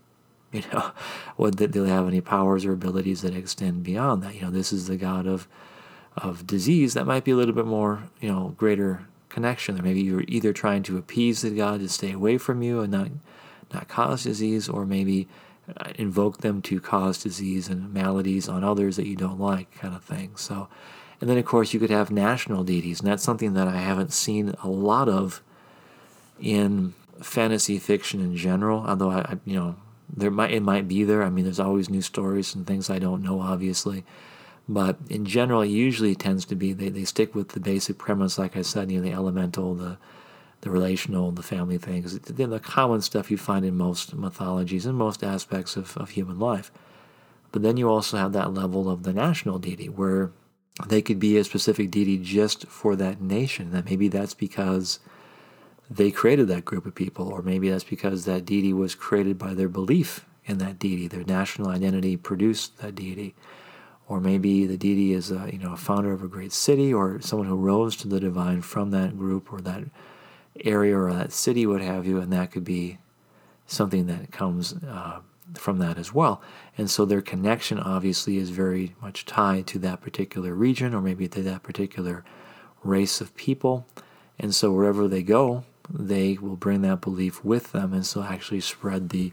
You 0.52 0.62
know, 0.72 0.92
what 1.34 1.56
do 1.56 1.66
they 1.66 1.88
have 1.90 2.06
any 2.06 2.22
powers 2.22 2.64
or 2.64 2.72
abilities 2.72 3.20
that 3.22 3.34
extend 3.34 3.82
beyond 3.82 4.22
that? 4.22 4.36
You 4.36 4.42
know, 4.42 4.50
this 4.50 4.72
is 4.72 4.86
the 4.86 4.96
god 4.96 5.26
of 5.26 5.46
of 6.16 6.46
disease 6.46 6.94
that 6.94 7.06
might 7.06 7.24
be 7.24 7.30
a 7.30 7.36
little 7.36 7.54
bit 7.54 7.66
more, 7.66 8.04
you 8.20 8.30
know, 8.30 8.54
greater 8.56 9.06
connection. 9.28 9.78
Or 9.78 9.82
maybe 9.82 10.00
you're 10.00 10.24
either 10.26 10.52
trying 10.52 10.82
to 10.84 10.96
appease 10.96 11.42
the 11.42 11.50
god 11.50 11.80
to 11.80 11.88
stay 11.88 12.12
away 12.12 12.38
from 12.38 12.62
you 12.62 12.80
and 12.80 12.90
not 12.90 13.08
not 13.72 13.88
cause 13.88 14.22
disease, 14.22 14.68
or 14.68 14.86
maybe 14.86 15.28
uh, 15.76 15.90
invoke 15.96 16.38
them 16.38 16.62
to 16.62 16.80
cause 16.80 17.22
disease 17.22 17.68
and 17.68 17.92
maladies 17.92 18.48
on 18.48 18.62
others 18.62 18.96
that 18.96 19.06
you 19.06 19.16
don't 19.16 19.40
like, 19.40 19.74
kind 19.74 19.94
of 19.94 20.04
thing. 20.04 20.36
So, 20.36 20.68
and 21.20 21.28
then 21.28 21.36
of 21.36 21.44
course 21.44 21.74
you 21.74 21.80
could 21.80 21.90
have 21.90 22.10
national 22.10 22.62
deities, 22.62 23.00
and 23.00 23.08
that's 23.08 23.24
something 23.24 23.54
that 23.54 23.66
I 23.66 23.78
haven't 23.78 24.12
seen 24.12 24.54
a 24.62 24.68
lot 24.68 25.08
of 25.08 25.42
in 26.40 26.94
fantasy 27.20 27.78
fiction 27.78 28.20
in 28.20 28.36
general. 28.36 28.84
Although 28.86 29.10
I, 29.10 29.18
I 29.18 29.38
you 29.44 29.56
know, 29.56 29.76
there 30.14 30.30
might 30.30 30.52
it 30.52 30.62
might 30.62 30.86
be 30.86 31.02
there. 31.04 31.22
I 31.22 31.30
mean, 31.30 31.44
there's 31.44 31.60
always 31.60 31.90
new 31.90 32.02
stories 32.02 32.54
and 32.54 32.66
things 32.66 32.88
I 32.88 32.98
don't 32.98 33.22
know, 33.22 33.40
obviously. 33.40 34.04
But 34.68 34.96
in 35.08 35.24
general, 35.24 35.62
it 35.62 35.68
usually 35.68 36.14
tends 36.14 36.44
to 36.46 36.56
be 36.56 36.72
they, 36.72 36.88
they 36.88 37.04
stick 37.04 37.34
with 37.34 37.50
the 37.50 37.60
basic 37.60 37.98
premise, 37.98 38.38
like 38.38 38.56
I 38.56 38.62
said, 38.62 38.90
you 38.90 38.98
know, 38.98 39.04
the 39.04 39.12
elemental, 39.12 39.74
the 39.74 39.98
the 40.62 40.70
relational, 40.70 41.30
the 41.30 41.42
family 41.42 41.78
things, 41.78 42.18
the, 42.18 42.46
the 42.46 42.58
common 42.58 43.00
stuff 43.00 43.30
you 43.30 43.36
find 43.36 43.64
in 43.64 43.76
most 43.76 44.14
mythologies 44.14 44.86
and 44.86 44.96
most 44.96 45.22
aspects 45.22 45.76
of, 45.76 45.96
of 45.96 46.10
human 46.10 46.38
life. 46.40 46.72
But 47.52 47.62
then 47.62 47.76
you 47.76 47.88
also 47.88 48.16
have 48.16 48.32
that 48.32 48.52
level 48.52 48.90
of 48.90 49.02
the 49.04 49.12
national 49.12 49.58
deity, 49.58 49.88
where 49.88 50.32
they 50.86 51.02
could 51.02 51.20
be 51.20 51.36
a 51.36 51.44
specific 51.44 51.90
deity 51.90 52.18
just 52.18 52.66
for 52.66 52.96
that 52.96 53.20
nation. 53.20 53.70
That 53.70 53.84
maybe 53.84 54.08
that's 54.08 54.34
because 54.34 54.98
they 55.88 56.10
created 56.10 56.48
that 56.48 56.64
group 56.64 56.84
of 56.86 56.94
people, 56.94 57.28
or 57.28 57.42
maybe 57.42 57.70
that's 57.70 57.84
because 57.84 58.24
that 58.24 58.44
deity 58.44 58.72
was 58.72 58.94
created 58.94 59.38
by 59.38 59.54
their 59.54 59.68
belief 59.68 60.26
in 60.46 60.58
that 60.58 60.78
deity. 60.78 61.06
Their 61.06 61.24
national 61.24 61.68
identity 61.68 62.16
produced 62.16 62.78
that 62.78 62.94
deity, 62.94 63.34
or 64.08 64.20
maybe 64.20 64.66
the 64.66 64.76
deity 64.76 65.12
is 65.12 65.30
a 65.30 65.48
you 65.52 65.58
know 65.58 65.72
a 65.72 65.76
founder 65.76 66.12
of 66.12 66.22
a 66.22 66.28
great 66.28 66.52
city, 66.52 66.92
or 66.92 67.20
someone 67.20 67.48
who 67.48 67.56
rose 67.56 67.96
to 67.96 68.08
the 68.08 68.20
divine 68.20 68.62
from 68.62 68.90
that 68.90 69.18
group 69.18 69.52
or 69.52 69.60
that 69.60 69.84
area 70.64 70.98
or 70.98 71.12
that 71.12 71.32
city, 71.32 71.66
what 71.66 71.80
have 71.80 72.06
you, 72.06 72.18
and 72.18 72.32
that 72.32 72.50
could 72.50 72.64
be 72.64 72.98
something 73.66 74.06
that 74.06 74.30
comes 74.30 74.74
uh, 74.88 75.20
from 75.54 75.78
that 75.78 75.98
as 75.98 76.12
well. 76.12 76.40
And 76.78 76.90
so 76.90 77.04
their 77.04 77.20
connection 77.20 77.78
obviously 77.78 78.36
is 78.36 78.50
very 78.50 78.94
much 79.02 79.26
tied 79.26 79.66
to 79.68 79.78
that 79.80 80.00
particular 80.00 80.54
region 80.54 80.94
or 80.94 81.00
maybe 81.00 81.28
to 81.28 81.42
that 81.42 81.62
particular 81.62 82.24
race 82.82 83.20
of 83.20 83.36
people. 83.36 83.86
And 84.38 84.54
so 84.54 84.72
wherever 84.72 85.08
they 85.08 85.22
go, 85.22 85.64
they 85.88 86.36
will 86.40 86.56
bring 86.56 86.82
that 86.82 87.00
belief 87.00 87.44
with 87.44 87.72
them 87.72 87.92
and 87.92 88.04
so 88.04 88.22
actually 88.22 88.60
spread 88.60 89.10
the 89.10 89.32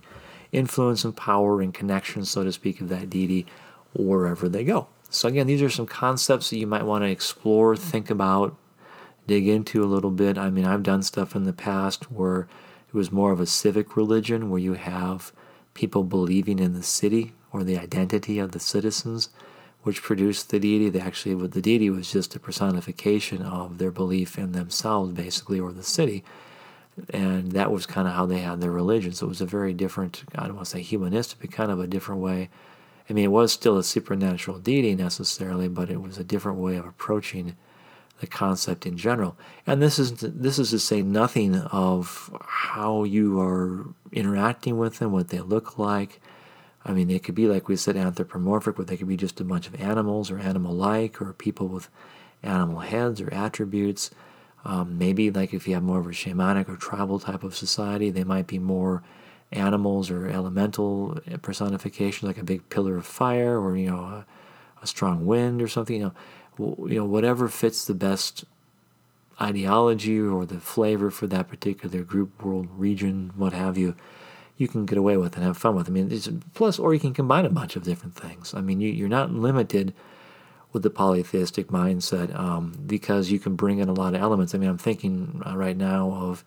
influence 0.52 1.04
and 1.04 1.16
power 1.16 1.62
and 1.62 1.74
connection, 1.74 2.26
so 2.26 2.44
to 2.44 2.52
speak, 2.52 2.80
of 2.80 2.90
that 2.90 3.10
deity 3.10 3.46
wherever 3.94 4.50
they 4.50 4.64
go. 4.64 4.88
So, 5.10 5.28
again, 5.28 5.48
these 5.48 5.62
are 5.62 5.70
some 5.70 5.86
concepts 5.86 6.50
that 6.50 6.58
you 6.58 6.68
might 6.68 6.86
want 6.86 7.04
to 7.04 7.10
explore, 7.10 7.76
think 7.76 8.10
about, 8.10 8.56
dig 9.28 9.48
into 9.48 9.84
a 9.84 9.86
little 9.86 10.12
bit. 10.12 10.38
I 10.38 10.50
mean, 10.50 10.66
I've 10.66 10.84
done 10.84 11.04
stuff 11.04 11.36
in 11.36 11.44
the 11.44 11.54
past 11.54 12.12
where 12.12 12.48
it 12.88 12.94
was 12.94 13.12
more 13.12 13.32
of 13.32 13.40
a 13.40 13.46
civic 13.46 13.96
religion 13.96 14.50
where 14.50 14.60
you 14.60 14.74
have 14.74 15.32
people 15.74 16.04
believing 16.04 16.60
in 16.60 16.74
the 16.74 16.84
city 16.84 17.34
or 17.52 17.64
the 17.64 17.78
identity 17.78 18.40
of 18.40 18.52
the 18.52 18.60
citizens, 18.60 19.30
which 19.84 20.02
produced 20.02 20.50
the 20.50 20.60
deity. 20.60 20.90
They 20.90 21.00
actually, 21.00 21.36
the 21.48 21.62
deity 21.62 21.90
was 21.90 22.12
just 22.12 22.36
a 22.36 22.40
personification 22.40 23.42
of 23.44 23.78
their 23.78 23.92
belief 23.92 24.38
in 24.38 24.52
themselves, 24.54 25.14
basically, 25.14 25.60
or 25.60 25.72
the 25.72 25.84
city. 25.84 26.24
And 27.10 27.52
that 27.54 27.72
was 27.72 27.86
kind 27.86 28.08
of 28.08 28.14
how 28.14 28.26
they 28.26 28.40
had 28.40 28.62
their 28.62 28.72
religion. 28.72 29.14
So 29.14 29.26
it 29.28 29.30
was 29.30 29.42
a 29.42 29.46
very 29.46 29.74
different, 29.74 30.24
I 30.36 30.46
don't 30.46 30.56
want 30.56 30.66
to 30.66 30.72
say 30.72 30.82
humanistic, 30.82 31.40
but 31.40 31.52
kind 31.52 31.72
of 31.72 31.80
a 31.80 31.88
different 31.88 32.22
way. 32.22 32.50
I 33.10 33.14
mean, 33.14 33.26
it 33.26 33.32
was 33.32 33.52
still 33.52 33.78
a 33.78 33.84
supernatural 33.84 34.60
deity 34.60 34.96
necessarily, 34.96 35.68
but 35.68 35.90
it 35.90 36.02
was 36.02 36.18
a 36.18 36.24
different 36.24 36.58
way 36.58 36.78
of 36.78 36.86
approaching 36.86 37.56
the 38.20 38.28
concept 38.28 38.86
in 38.86 38.96
general. 38.96 39.36
And 39.68 39.82
this 39.82 40.00
is 40.00 40.14
this 40.22 40.58
is 40.58 40.70
to 40.70 40.80
say 40.80 41.02
nothing 41.02 41.56
of 41.56 42.34
how 42.46 43.04
you 43.04 43.42
are 43.42 43.88
interacting 44.12 44.78
with 44.78 45.00
them, 45.00 45.12
what 45.12 45.30
they 45.30 45.42
look 45.42 45.78
like. 45.78 46.22
I 46.86 46.92
mean, 46.92 47.08
they 47.08 47.20
could 47.20 47.36
be 47.36 47.48
like 47.48 47.68
we 47.68 47.76
said, 47.76 47.98
anthropomorphic, 47.98 48.76
but 48.76 48.88
they 48.88 48.98
could 48.98 49.08
be 49.08 49.18
just 49.18 49.42
a 49.42 49.44
bunch 49.44 49.68
of 49.68 49.80
animals 49.82 50.32
or 50.32 50.40
animal-like, 50.40 51.22
or 51.22 51.34
people 51.34 51.68
with 51.68 51.90
animal 52.42 52.80
heads 52.80 53.20
or 53.22 53.34
attributes. 53.34 54.12
Um, 54.66 54.98
maybe 54.98 55.30
like 55.30 55.54
if 55.54 55.68
you 55.68 55.74
have 55.74 55.84
more 55.84 56.00
of 56.00 56.08
a 56.08 56.12
shamanic 56.12 56.70
or 56.70 56.78
tribal 56.78 57.20
type 57.20 57.44
of 57.44 57.56
society, 57.56 58.10
they 58.10 58.24
might 58.24 58.48
be 58.48 58.60
more 58.60 59.04
animals 59.52 60.10
or 60.10 60.28
elemental 60.28 61.20
personifications, 61.42 62.24
like 62.24 62.38
a 62.38 62.44
big 62.44 62.68
pillar 62.70 62.98
of 62.98 63.06
fire 63.06 63.60
or 63.60 63.78
you 63.78 63.90
know 63.90 64.00
a, 64.00 64.26
a 64.82 64.88
strong 64.88 65.26
wind 65.26 65.62
or 65.62 65.68
something. 65.68 65.98
You 65.98 66.14
know, 66.58 66.88
you 66.88 67.00
know, 67.00 67.06
whatever 67.06 67.48
fits 67.48 67.86
the 67.86 67.94
best 67.94 68.46
ideology 69.42 70.20
or 70.20 70.46
the 70.46 70.60
flavor 70.60 71.10
for 71.10 71.28
that 71.28 71.48
particular 71.48 72.04
group, 72.04 72.44
world, 72.44 72.68
region, 72.78 73.32
what 73.36 73.54
have 73.54 73.78
you, 73.78 73.96
you 74.58 74.68
can 74.68 74.86
get 74.86 74.98
away 74.98 75.18
with 75.18 75.36
and 75.36 75.44
have 75.44 75.58
fun 75.58 75.76
with. 75.76 75.88
I 75.88 75.92
mean, 75.92 76.12
it's, 76.12 76.30
plus, 76.54 76.78
or 76.80 76.94
you 76.94 77.00
can 77.00 77.14
combine 77.14 77.46
a 77.46 77.50
bunch 77.50 77.76
of 77.76 77.84
different 77.84 78.16
things. 78.16 78.54
I 78.54 78.62
mean, 78.62 78.80
you, 78.80 78.92
you're 78.92 79.10
not 79.10 79.32
limited 79.32 79.94
with 80.72 80.84
the 80.84 80.90
polytheistic 80.90 81.68
mindset 81.68 82.38
um, 82.38 82.74
because 82.86 83.32
you 83.32 83.40
can 83.40 83.56
bring 83.56 83.80
in 83.80 83.90
a 83.90 83.94
lot 83.94 84.16
of 84.16 84.22
elements. 84.22 84.54
I 84.54 84.58
mean, 84.58 84.70
I'm 84.70 84.78
thinking 84.78 85.42
uh, 85.46 85.56
right 85.56 85.78
now 85.78 86.12
of 86.12 86.44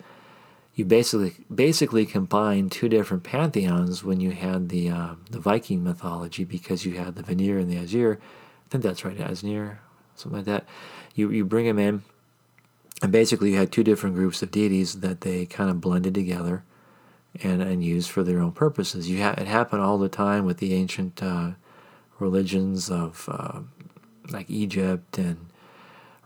you 0.76 0.84
basically 0.84 1.34
basically 1.52 2.06
combine 2.06 2.70
two 2.70 2.88
different 2.88 3.24
pantheons 3.24 4.04
when 4.04 4.20
you 4.20 4.30
had 4.30 4.68
the 4.68 4.90
uh, 4.90 5.14
the 5.30 5.40
Viking 5.40 5.82
mythology 5.82 6.44
because 6.44 6.86
you 6.86 6.94
had 6.94 7.16
the 7.16 7.22
Vanir 7.22 7.58
and 7.58 7.68
the 7.68 7.78
Aesir. 7.78 8.20
I 8.20 8.68
think 8.68 8.84
that's 8.84 9.04
right, 9.04 9.16
Asnir 9.16 9.78
something 10.16 10.38
like 10.38 10.46
that. 10.46 10.64
You 11.14 11.30
you 11.30 11.44
bring 11.44 11.66
them 11.66 11.78
in, 11.78 12.02
and 13.02 13.12
basically 13.12 13.52
you 13.52 13.58
had 13.58 13.72
two 13.72 13.84
different 13.84 14.16
groups 14.16 14.42
of 14.42 14.50
deities 14.50 15.00
that 15.00 15.20
they 15.22 15.46
kind 15.46 15.70
of 15.70 15.80
blended 15.80 16.14
together, 16.14 16.64
and 17.42 17.62
and 17.62 17.84
used 17.84 18.10
for 18.10 18.22
their 18.22 18.40
own 18.40 18.52
purposes. 18.52 19.08
You 19.08 19.22
ha- 19.22 19.34
it 19.38 19.46
happened 19.46 19.82
all 19.82 19.98
the 19.98 20.08
time 20.08 20.44
with 20.44 20.58
the 20.58 20.74
ancient 20.74 21.22
uh, 21.22 21.52
religions 22.18 22.90
of 22.90 23.28
uh, 23.30 23.60
like 24.30 24.50
Egypt 24.50 25.18
and 25.18 25.46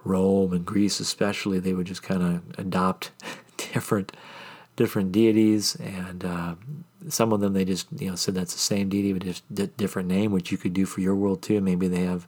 Rome 0.05 0.53
and 0.53 0.65
Greece, 0.65 1.01
especially. 1.01 1.59
They 1.59 1.75
would 1.75 1.87
just 1.87 2.03
kind 2.03 2.23
of 2.23 2.59
adopt 2.59 3.11
different 3.73 4.17
different 4.77 5.13
deities 5.13 5.77
and. 5.77 6.25
Uh, 6.25 6.55
some 7.09 7.33
of 7.33 7.41
them 7.41 7.55
they 7.55 7.65
just 7.65 7.87
you 7.99 8.11
know 8.11 8.15
said 8.15 8.35
that's 8.35 8.53
the 8.53 8.59
same 8.59 8.91
deity 8.91 9.15
but 9.15 9.23
just 9.23 9.43
d- 9.55 9.71
different 9.79 10.07
name, 10.07 10.33
which 10.33 10.53
you 10.53 10.59
could 10.59 10.75
do 10.75 10.85
for 10.85 11.01
your 11.01 11.15
world 11.15 11.41
too. 11.41 11.59
Maybe 11.59 11.89
they 11.89 12.03
have 12.03 12.27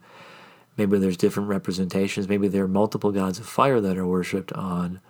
Maybe 0.77 0.97
there's 0.97 1.17
different 1.17 1.49
representations. 1.49 2.27
Maybe 2.27 2.47
there 2.47 2.63
are 2.63 2.67
multiple 2.67 3.11
gods 3.11 3.39
of 3.39 3.45
fire 3.45 3.79
that 3.79 3.97
are 3.97 4.07
worshipped 4.07 4.51
on 4.53 5.01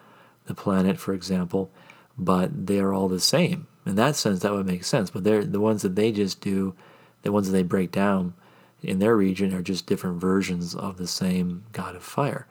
the 0.46 0.54
planet, 0.54 1.00
for 1.00 1.14
example, 1.14 1.72
but 2.18 2.68
they're 2.68 2.94
all 2.94 3.08
the 3.08 3.20
same. 3.20 3.68
In 3.86 3.96
that 3.96 4.16
sense, 4.16 4.42
that 4.42 4.52
would 4.52 4.66
make 4.66 4.84
sense. 4.84 5.10
But 5.10 5.24
they're 5.24 5.46
the 5.46 5.62
ones 5.62 5.82
that 5.82 5.96
they 5.96 6.12
just 6.12 6.42
do, 6.42 6.76
the 7.22 7.32
ones 7.32 7.48
that 7.48 7.54
they 7.54 7.64
break 7.64 7.92
down 7.92 8.34
in 8.82 9.00
their 9.00 9.16
region 9.16 9.54
are 9.54 9.62
just 9.62 9.86
different 9.86 10.20
versions 10.20 10.76
of 10.76 10.98
the 10.98 11.08
same 11.08 11.64
god 11.72 11.96
of 11.96 12.04
fire. 12.04 12.46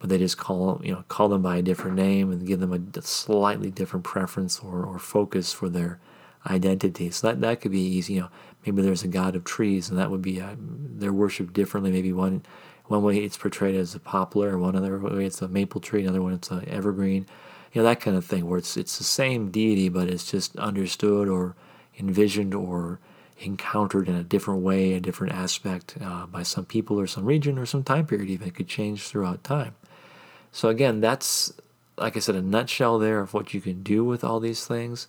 But 0.00 0.08
they 0.08 0.18
just 0.18 0.38
call 0.38 0.80
you 0.82 0.92
know 0.92 1.04
call 1.08 1.28
them 1.28 1.42
by 1.42 1.58
a 1.58 1.62
different 1.62 1.96
name 1.96 2.32
and 2.32 2.46
give 2.46 2.58
them 2.58 2.72
a 2.72 3.02
slightly 3.02 3.70
different 3.70 4.04
preference 4.04 4.58
or, 4.58 4.82
or 4.82 4.98
focus 4.98 5.52
for 5.52 5.68
their 5.68 6.00
identity. 6.46 7.10
So 7.12 7.28
that, 7.28 7.40
that 7.42 7.60
could 7.60 7.70
be 7.70 7.80
easy. 7.80 8.14
You 8.14 8.20
know, 8.22 8.30
maybe 8.66 8.82
there's 8.82 9.04
a 9.04 9.08
god 9.08 9.36
of 9.36 9.44
trees, 9.44 9.88
and 9.88 9.98
that 9.98 10.10
would 10.10 10.22
be 10.22 10.40
uh, 10.40 10.56
they're 10.58 11.12
worshipped 11.12 11.52
differently. 11.52 11.92
Maybe 11.92 12.12
one 12.12 12.42
One 12.90 13.04
way 13.04 13.18
it's 13.18 13.38
portrayed 13.38 13.76
as 13.76 13.94
a 13.94 14.00
poplar, 14.00 14.58
one 14.58 14.74
other 14.74 14.98
way 14.98 15.24
it's 15.24 15.42
a 15.42 15.48
maple 15.48 15.80
tree, 15.80 16.02
another 16.02 16.22
one 16.22 16.32
it's 16.32 16.50
an 16.50 16.68
evergreen. 16.68 17.24
You 17.72 17.82
know 17.82 17.88
that 17.88 18.00
kind 18.00 18.16
of 18.16 18.24
thing, 18.24 18.48
where 18.48 18.58
it's 18.58 18.76
it's 18.76 18.98
the 18.98 19.04
same 19.04 19.50
deity, 19.52 19.88
but 19.88 20.08
it's 20.08 20.28
just 20.28 20.56
understood 20.56 21.28
or 21.28 21.54
envisioned 21.98 22.52
or 22.54 22.98
encountered 23.38 24.08
in 24.08 24.16
a 24.16 24.24
different 24.24 24.62
way, 24.62 24.94
a 24.94 25.00
different 25.00 25.34
aspect 25.34 25.96
uh, 26.02 26.26
by 26.26 26.42
some 26.42 26.64
people 26.64 26.98
or 26.98 27.06
some 27.06 27.24
region 27.24 27.58
or 27.58 27.66
some 27.66 27.84
time 27.84 28.06
period. 28.06 28.28
Even 28.28 28.48
it 28.48 28.56
could 28.56 28.66
change 28.68 29.06
throughout 29.06 29.44
time. 29.44 29.74
So 30.52 30.68
again, 30.68 31.00
that's 31.00 31.52
like 32.00 32.16
I 32.16 32.20
said, 32.20 32.34
a 32.34 32.42
nutshell 32.42 32.98
there 32.98 33.20
of 33.20 33.34
what 33.34 33.52
you 33.52 33.60
can 33.60 33.82
do 33.82 34.04
with 34.04 34.24
all 34.24 34.40
these 34.40 34.66
things. 34.66 35.06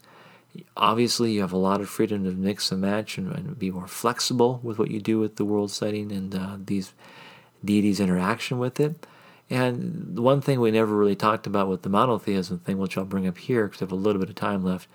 Obviously, 0.75 1.31
you 1.31 1.41
have 1.41 1.53
a 1.53 1.57
lot 1.57 1.79
of 1.79 1.89
freedom 1.89 2.25
to 2.25 2.31
mix 2.31 2.71
and 2.71 2.81
match 2.81 3.17
and, 3.17 3.31
and 3.31 3.57
be 3.57 3.71
more 3.71 3.87
flexible 3.87 4.59
with 4.61 4.77
what 4.77 4.91
you 4.91 4.99
do 4.99 5.17
with 5.17 5.37
the 5.37 5.45
world 5.45 5.71
setting 5.71 6.11
and 6.11 6.35
uh, 6.35 6.57
these 6.63 6.93
deities' 7.63 8.01
interaction 8.01 8.59
with 8.59 8.79
it. 8.79 9.07
And 9.49 10.19
one 10.19 10.41
thing 10.41 10.59
we 10.59 10.71
never 10.71 10.95
really 10.95 11.15
talked 11.15 11.47
about 11.47 11.69
with 11.69 11.83
the 11.83 11.89
monotheism 11.89 12.59
thing, 12.59 12.77
which 12.77 12.97
I'll 12.97 13.05
bring 13.05 13.27
up 13.27 13.37
here 13.37 13.67
because 13.67 13.81
I 13.81 13.85
have 13.85 13.91
a 13.93 13.95
little 13.95 14.19
bit 14.19 14.29
of 14.29 14.35
time 14.35 14.63
left, 14.63 14.89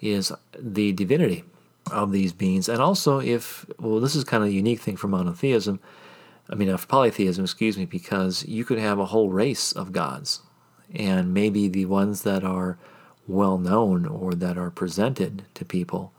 is 0.00 0.32
the 0.56 0.92
divinity 0.92 1.44
of 1.90 2.12
these 2.12 2.32
beings. 2.32 2.68
And 2.68 2.80
also, 2.80 3.20
if, 3.20 3.66
well, 3.78 3.98
this 3.98 4.14
is 4.14 4.22
kind 4.22 4.44
of 4.44 4.48
a 4.48 4.52
unique 4.52 4.80
thing 4.80 4.96
for 4.96 5.08
monotheism, 5.08 5.80
I 6.50 6.56
mean, 6.56 6.68
of 6.68 6.88
polytheism, 6.88 7.44
excuse 7.44 7.78
me, 7.78 7.86
because 7.86 8.44
you 8.46 8.64
could 8.64 8.78
have 8.78 8.98
a 8.98 9.06
whole 9.06 9.30
race 9.30 9.72
of 9.72 9.92
gods 9.92 10.40
and 10.92 11.32
maybe 11.32 11.68
the 11.68 11.86
ones 11.86 12.22
that 12.22 12.42
are 12.42 12.76
well 13.26 13.58
known 13.58 14.04
or 14.06 14.34
that 14.34 14.58
are 14.58 14.70
presented 14.70 15.44
to 15.54 15.64
people 15.64 16.12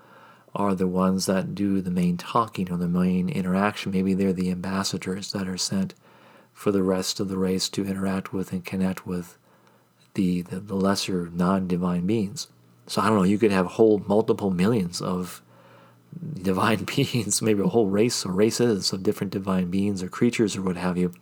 are 0.56 0.74
the 0.74 0.88
ones 0.88 1.26
that 1.26 1.56
do 1.56 1.82
the 1.82 1.92
main 1.92 2.18
talking 2.18 2.72
or 2.72 2.78
the 2.78 2.88
main 2.88 3.30
interaction. 3.30 3.92
Maybe 3.92 4.14
they're 4.14 4.34
the 4.34 4.52
ambassadors 4.52 5.32
that 5.34 5.48
are 5.48 5.58
sent 5.58 5.94
for 6.54 6.72
the 6.72 6.84
rest 6.84 7.20
of 7.20 7.30
the 7.30 7.38
race 7.38 7.70
to 7.70 7.86
interact 7.86 8.34
with 8.34 8.52
and 8.52 8.64
connect 8.64 9.06
with 9.06 9.38
the, 10.14 10.42
the, 10.42 10.60
the 10.60 10.76
lesser 10.76 11.30
non 11.34 11.68
divine 11.68 12.06
beings. 12.06 12.48
So 12.88 13.02
I 13.02 13.08
don't 13.08 13.18
know, 13.18 13.24
you 13.24 13.38
could 13.38 13.52
have 13.52 13.66
whole 13.66 14.04
multiple 14.08 14.52
millions 14.52 15.02
of 15.02 15.42
divine 16.34 16.84
beings, 16.96 17.42
maybe 17.42 17.62
a 17.62 17.68
whole 17.68 17.88
race 17.88 18.26
or 18.26 18.32
races 18.32 18.94
of 18.94 19.04
different 19.04 19.32
divine 19.32 19.70
beings 19.70 20.04
or 20.04 20.10
creatures 20.10 20.56
or 20.56 20.62
what 20.62 20.78
have 20.78 20.98
you. 20.98 21.14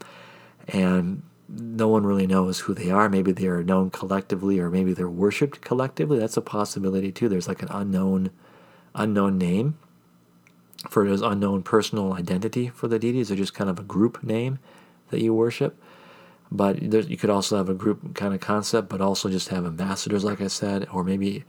And 0.67 1.23
no 1.49 1.87
one 1.87 2.05
really 2.05 2.27
knows 2.27 2.59
who 2.59 2.73
they 2.73 2.91
are. 2.91 3.09
Maybe 3.09 3.31
they 3.31 3.47
are 3.47 3.63
known 3.63 3.89
collectively, 3.89 4.59
or 4.59 4.69
maybe 4.69 4.93
they're 4.93 5.09
worshipped 5.09 5.61
collectively. 5.61 6.19
That's 6.19 6.37
a 6.37 6.41
possibility 6.41 7.11
too. 7.11 7.27
There's 7.27 7.47
like 7.47 7.63
an 7.63 7.69
unknown, 7.71 8.29
unknown 8.93 9.37
name 9.37 9.77
for 10.89 11.07
this 11.07 11.21
unknown 11.21 11.63
personal 11.63 12.13
identity 12.13 12.69
for 12.69 12.87
the 12.87 12.99
deities, 12.99 13.31
or 13.31 13.35
just 13.35 13.53
kind 13.53 13.69
of 13.69 13.79
a 13.79 13.83
group 13.83 14.23
name 14.23 14.59
that 15.09 15.21
you 15.21 15.33
worship. 15.33 15.81
But 16.51 16.81
you 16.81 17.17
could 17.17 17.29
also 17.29 17.57
have 17.57 17.69
a 17.69 17.75
group 17.75 18.15
kind 18.15 18.33
of 18.33 18.39
concept, 18.39 18.89
but 18.89 19.01
also 19.01 19.29
just 19.29 19.49
have 19.49 19.65
ambassadors, 19.65 20.23
like 20.23 20.41
I 20.41 20.47
said, 20.47 20.87
or 20.91 21.03
maybe 21.03 21.45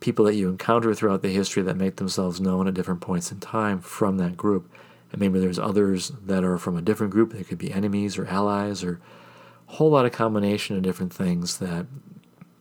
people 0.00 0.24
that 0.24 0.34
you 0.34 0.48
encounter 0.48 0.94
throughout 0.94 1.22
the 1.22 1.32
history 1.32 1.62
that 1.62 1.76
make 1.76 1.96
themselves 1.96 2.40
known 2.40 2.66
at 2.66 2.74
different 2.74 3.00
points 3.00 3.30
in 3.30 3.38
time 3.38 3.80
from 3.80 4.16
that 4.16 4.36
group 4.36 4.70
and 5.12 5.20
maybe 5.20 5.38
there's 5.40 5.58
others 5.58 6.12
that 6.26 6.44
are 6.44 6.58
from 6.58 6.76
a 6.76 6.82
different 6.82 7.12
group. 7.12 7.32
They 7.32 7.42
could 7.42 7.58
be 7.58 7.72
enemies 7.72 8.16
or 8.16 8.26
allies 8.26 8.84
or 8.84 9.00
a 9.68 9.72
whole 9.72 9.90
lot 9.90 10.06
of 10.06 10.12
combination 10.12 10.76
of 10.76 10.82
different 10.82 11.12
things 11.12 11.58
that 11.58 11.86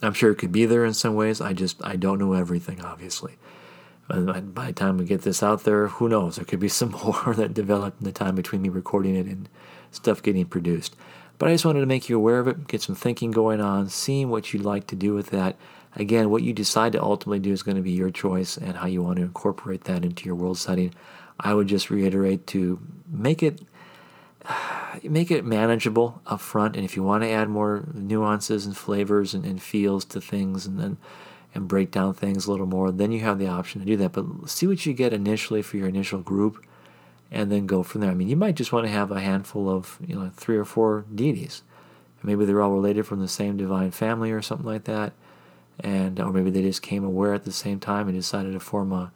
I'm 0.02 0.14
sure 0.14 0.32
it 0.32 0.38
could 0.38 0.52
be 0.52 0.66
there 0.66 0.86
in 0.86 0.94
some 0.94 1.16
ways. 1.16 1.42
I 1.42 1.54
just 1.54 1.84
I 1.86 1.96
don't 1.96 2.20
know 2.20 2.34
everything, 2.34 2.82
obviously. 2.82 3.38
And 4.08 4.56
by 4.56 4.68
the 4.68 4.74
time 4.74 4.98
we 4.98 5.06
get 5.06 5.22
this 5.22 5.44
out 5.44 5.64
there, 5.64 5.88
who 5.88 6.10
knows? 6.10 6.38
There 6.38 6.46
could 6.46 6.60
be 6.60 6.70
some 6.70 6.92
more 6.92 7.36
that 7.36 7.54
developed 7.54 8.02
in 8.02 8.06
the 8.06 8.12
time 8.12 8.36
between 8.36 8.62
me 8.62 8.70
recording 8.70 9.16
it 9.16 9.28
and 9.28 9.48
stuff 9.92 10.24
getting 10.24 10.46
produced. 10.46 10.96
But 11.38 11.50
I 11.50 11.54
just 11.54 11.66
wanted 11.66 11.82
to 11.82 11.86
make 11.86 12.10
you 12.10 12.18
aware 12.18 12.40
of 12.40 12.48
it, 12.48 12.68
get 12.68 12.82
some 12.82 12.96
thinking 12.96 13.32
going 13.32 13.62
on, 13.62 13.88
seeing 13.90 14.30
what 14.30 14.54
you'd 14.54 14.66
like 14.66 14.88
to 14.88 14.96
do 14.96 15.14
with 15.14 15.30
that. 15.30 15.56
Again, 15.96 16.30
what 16.30 16.44
you 16.44 16.54
decide 16.54 16.92
to 16.92 17.02
ultimately 17.02 17.40
do 17.40 17.52
is 17.52 17.64
going 17.64 17.78
to 17.78 17.84
be 17.84 17.92
your 17.92 18.12
choice 18.12 18.58
and 18.58 18.78
how 18.78 18.86
you 18.86 19.02
want 19.02 19.18
to 19.18 19.24
incorporate 19.24 19.86
that 19.86 20.06
into 20.06 20.26
your 20.26 20.36
world 20.36 20.58
setting. 20.58 20.94
I 21.40 21.54
would 21.54 21.68
just 21.68 21.90
reiterate 21.90 22.46
to 22.48 22.80
make 23.08 23.42
it 23.42 23.62
make 25.04 25.32
it 25.32 25.46
manageable 25.46 26.22
up 26.26 26.42
front 26.42 26.76
and 26.76 26.86
if 26.86 26.96
you 26.96 27.04
want 27.04 27.24
to 27.24 27.30
add 27.30 27.50
more 27.50 27.88
nuances 27.94 28.66
and 28.66 28.76
flavors 28.76 29.34
and, 29.34 29.46
and 29.46 29.62
feels 29.62 30.06
to 30.06 30.22
things 30.22 30.66
and 30.66 30.80
then 30.80 30.98
and 31.56 31.68
break 31.68 31.90
down 31.90 32.14
things 32.14 32.46
a 32.46 32.52
little 32.52 32.68
more 32.68 32.92
then 32.92 33.12
you 33.12 33.22
have 33.22 33.40
the 33.40 33.48
option 33.48 33.82
to 33.82 33.88
do 33.88 33.98
that. 33.98 34.12
But 34.12 34.50
see 34.50 34.68
what 34.68 34.86
you 34.86 34.94
get 34.94 35.14
initially 35.14 35.62
for 35.62 35.78
your 35.78 35.88
initial 35.88 36.20
group 36.20 36.64
and 37.32 37.52
then 37.52 37.66
go 37.66 37.82
from 37.84 38.02
there. 38.02 38.12
I 38.12 38.14
mean 38.14 38.30
you 38.30 38.36
might 38.36 38.56
just 38.56 38.72
want 38.72 38.86
to 38.86 38.92
have 38.92 39.12
a 39.12 39.20
handful 39.20 39.70
of 39.70 39.98
you 40.06 40.16
know 40.16 40.32
three 40.36 40.58
or 40.58 40.66
four 40.66 41.06
deities. 41.14 41.64
Maybe 42.22 42.46
they're 42.46 42.62
all 42.62 42.74
related 42.74 43.08
from 43.08 43.22
the 43.22 43.30
same 43.30 43.58
divine 43.58 43.92
family 43.92 44.32
or 44.32 44.42
something 44.42 44.68
like 44.68 44.84
that 44.84 45.14
and 45.80 46.20
or 46.20 46.32
maybe 46.32 46.50
they 46.50 46.62
just 46.62 46.82
came 46.82 47.04
aware 47.04 47.34
at 47.34 47.46
the 47.46 47.52
same 47.52 47.80
time 47.80 48.08
and 48.08 48.18
decided 48.18 48.54
to 48.54 48.60
form 48.60 48.92
a 48.92 49.12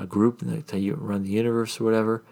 a 0.00 0.06
group 0.06 0.42
you 0.72 0.94
run 0.94 1.22
the 1.22 1.30
universe 1.30 1.80
or 1.80 1.84
whatever. 1.84 2.22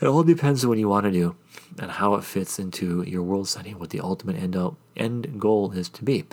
It 0.00 0.06
all 0.06 0.22
depends 0.22 0.64
on 0.64 0.70
what 0.70 0.78
you 0.78 0.88
want 0.88 1.04
to 1.04 1.12
do 1.12 1.36
and 1.78 1.90
how 1.90 2.14
it 2.14 2.24
fits 2.24 2.58
into 2.58 3.02
your 3.02 3.22
world 3.22 3.48
setting, 3.48 3.78
what 3.78 3.90
the 3.90 4.00
ultimate 4.00 4.36
end, 4.36 4.56
end 4.96 5.40
goal 5.40 5.72
is 5.72 5.88
to 5.90 6.04
be. 6.04 6.24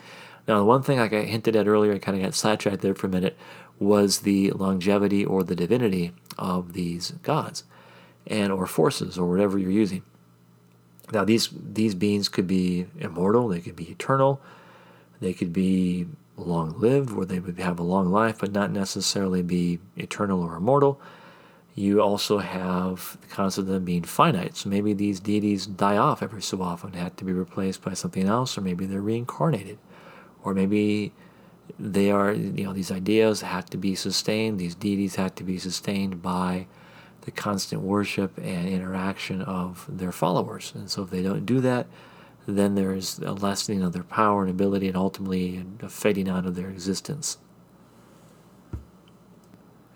Now, 0.47 0.57
the 0.57 0.65
one 0.65 0.81
thing 0.81 0.99
like 0.99 1.13
I 1.13 1.21
hinted 1.21 1.55
at 1.55 1.67
earlier, 1.67 1.93
I 1.93 1.99
kind 1.99 2.17
of 2.17 2.23
got 2.23 2.33
sidetracked 2.33 2.81
there 2.81 2.95
for 2.95 3.07
a 3.07 3.09
minute, 3.09 3.37
was 3.79 4.19
the 4.19 4.51
longevity 4.51 5.23
or 5.23 5.43
the 5.43 5.55
divinity 5.55 6.11
of 6.37 6.73
these 6.73 7.11
gods 7.23 7.63
and 8.27 8.51
or 8.51 8.65
forces 8.65 9.17
or 9.17 9.29
whatever 9.29 9.57
you're 9.57 9.71
using. 9.71 10.03
Now, 11.11 11.23
these 11.23 11.49
these 11.53 11.95
beings 11.95 12.27
could 12.29 12.47
be 12.47 12.87
immortal, 12.97 13.47
they 13.47 13.59
could 13.61 13.75
be 13.75 13.89
eternal, 13.91 14.41
they 15.19 15.33
could 15.33 15.53
be 15.53 16.07
long 16.37 16.79
lived, 16.79 17.11
where 17.11 17.25
they 17.25 17.39
would 17.39 17.59
have 17.59 17.79
a 17.79 17.83
long 17.83 18.09
life 18.09 18.39
but 18.39 18.51
not 18.51 18.71
necessarily 18.71 19.41
be 19.41 19.79
eternal 19.95 20.41
or 20.41 20.55
immortal. 20.55 20.99
You 21.75 22.01
also 22.01 22.37
have 22.37 23.17
the 23.21 23.27
concept 23.27 23.67
of 23.67 23.73
them 23.73 23.85
being 23.85 24.03
finite. 24.03 24.55
So 24.55 24.69
maybe 24.69 24.93
these 24.93 25.19
deities 25.19 25.65
die 25.65 25.97
off 25.97 26.21
every 26.21 26.41
so 26.41 26.61
often, 26.61 26.93
have 26.93 27.15
to 27.15 27.25
be 27.25 27.33
replaced 27.33 27.81
by 27.81 27.93
something 27.93 28.27
else, 28.27 28.57
or 28.57 28.61
maybe 28.61 28.85
they're 28.85 29.01
reincarnated, 29.01 29.79
or 30.43 30.53
maybe 30.53 31.13
they 31.79 32.11
are, 32.11 32.31
you 32.31 32.65
know, 32.65 32.73
these 32.73 32.91
ideas 32.91 33.41
have 33.41 33.65
to 33.71 33.77
be 33.77 33.95
sustained, 33.95 34.59
these 34.59 34.75
deities 34.75 35.15
have 35.15 35.33
to 35.35 35.43
be 35.43 35.57
sustained 35.57 36.21
by 36.21 36.67
the 37.21 37.31
constant 37.31 37.81
worship 37.81 38.37
and 38.37 38.67
interaction 38.67 39.41
of 39.41 39.85
their 39.89 40.11
followers. 40.11 40.73
And 40.75 40.91
so 40.91 41.03
if 41.03 41.09
they 41.09 41.23
don't 41.23 41.45
do 41.45 41.61
that, 41.61 41.87
then 42.45 42.75
there 42.75 42.93
is 42.93 43.19
a 43.19 43.31
lessening 43.33 43.81
of 43.83 43.93
their 43.93 44.03
power 44.03 44.41
and 44.41 44.49
ability 44.49 44.87
and 44.87 44.97
ultimately 44.97 45.63
a 45.81 45.89
fading 45.89 46.27
out 46.29 46.45
of 46.45 46.55
their 46.55 46.69
existence. 46.69 47.37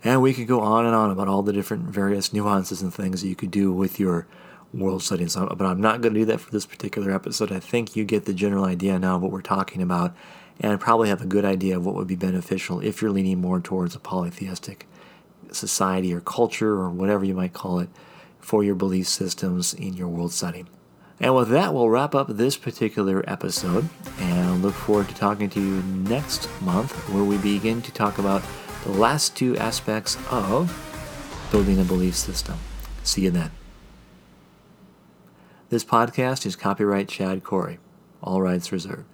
And 0.04 0.22
we 0.22 0.32
could 0.32 0.46
go 0.46 0.60
on 0.60 0.86
and 0.86 0.94
on 0.94 1.10
about 1.10 1.28
all 1.28 1.42
the 1.42 1.52
different 1.52 1.84
various 1.84 2.32
nuances 2.32 2.82
and 2.82 2.94
things 2.94 3.20
that 3.22 3.28
you 3.28 3.34
could 3.34 3.50
do 3.50 3.72
with 3.72 3.98
your 3.98 4.26
world 4.72 5.02
settings, 5.02 5.36
uh, 5.36 5.46
but 5.46 5.64
I'm 5.64 5.80
not 5.80 6.00
going 6.00 6.14
to 6.14 6.20
do 6.20 6.26
that 6.26 6.40
for 6.40 6.50
this 6.50 6.66
particular 6.66 7.10
episode. 7.10 7.50
I 7.50 7.60
think 7.60 7.96
you 7.96 8.04
get 8.04 8.26
the 8.26 8.34
general 8.34 8.64
idea 8.64 8.98
now 8.98 9.16
of 9.16 9.22
what 9.22 9.32
we're 9.32 9.40
talking 9.40 9.82
about 9.82 10.14
and 10.60 10.80
probably 10.80 11.08
have 11.08 11.22
a 11.22 11.26
good 11.26 11.44
idea 11.44 11.76
of 11.76 11.86
what 11.86 11.94
would 11.94 12.06
be 12.06 12.16
beneficial 12.16 12.80
if 12.80 13.00
you're 13.00 13.10
leaning 13.10 13.40
more 13.40 13.60
towards 13.60 13.94
a 13.94 14.00
polytheistic 14.00 14.86
society 15.52 16.12
or 16.12 16.20
culture 16.20 16.74
or 16.74 16.90
whatever 16.90 17.24
you 17.24 17.34
might 17.34 17.52
call 17.52 17.78
it 17.78 17.88
for 18.40 18.62
your 18.62 18.74
belief 18.74 19.08
systems 19.08 19.72
in 19.74 19.94
your 19.94 20.08
world 20.08 20.32
setting. 20.32 20.68
And 21.20 21.34
with 21.34 21.48
that, 21.48 21.74
we'll 21.74 21.88
wrap 21.88 22.14
up 22.14 22.28
this 22.28 22.56
particular 22.56 23.24
episode 23.28 23.88
and 24.20 24.62
look 24.62 24.74
forward 24.74 25.08
to 25.08 25.14
talking 25.14 25.50
to 25.50 25.60
you 25.60 25.82
next 25.82 26.48
month 26.62 26.92
where 27.10 27.24
we 27.24 27.38
begin 27.38 27.82
to 27.82 27.92
talk 27.92 28.18
about 28.18 28.42
the 28.84 28.92
last 28.92 29.36
two 29.36 29.56
aspects 29.56 30.16
of 30.30 30.72
building 31.50 31.80
a 31.80 31.84
belief 31.84 32.14
system. 32.14 32.56
See 33.02 33.22
you 33.22 33.30
then. 33.30 33.50
This 35.70 35.84
podcast 35.84 36.46
is 36.46 36.54
copyright 36.54 37.08
Chad 37.08 37.42
Corey. 37.42 37.78
All 38.22 38.40
rights 38.40 38.70
reserved. 38.70 39.04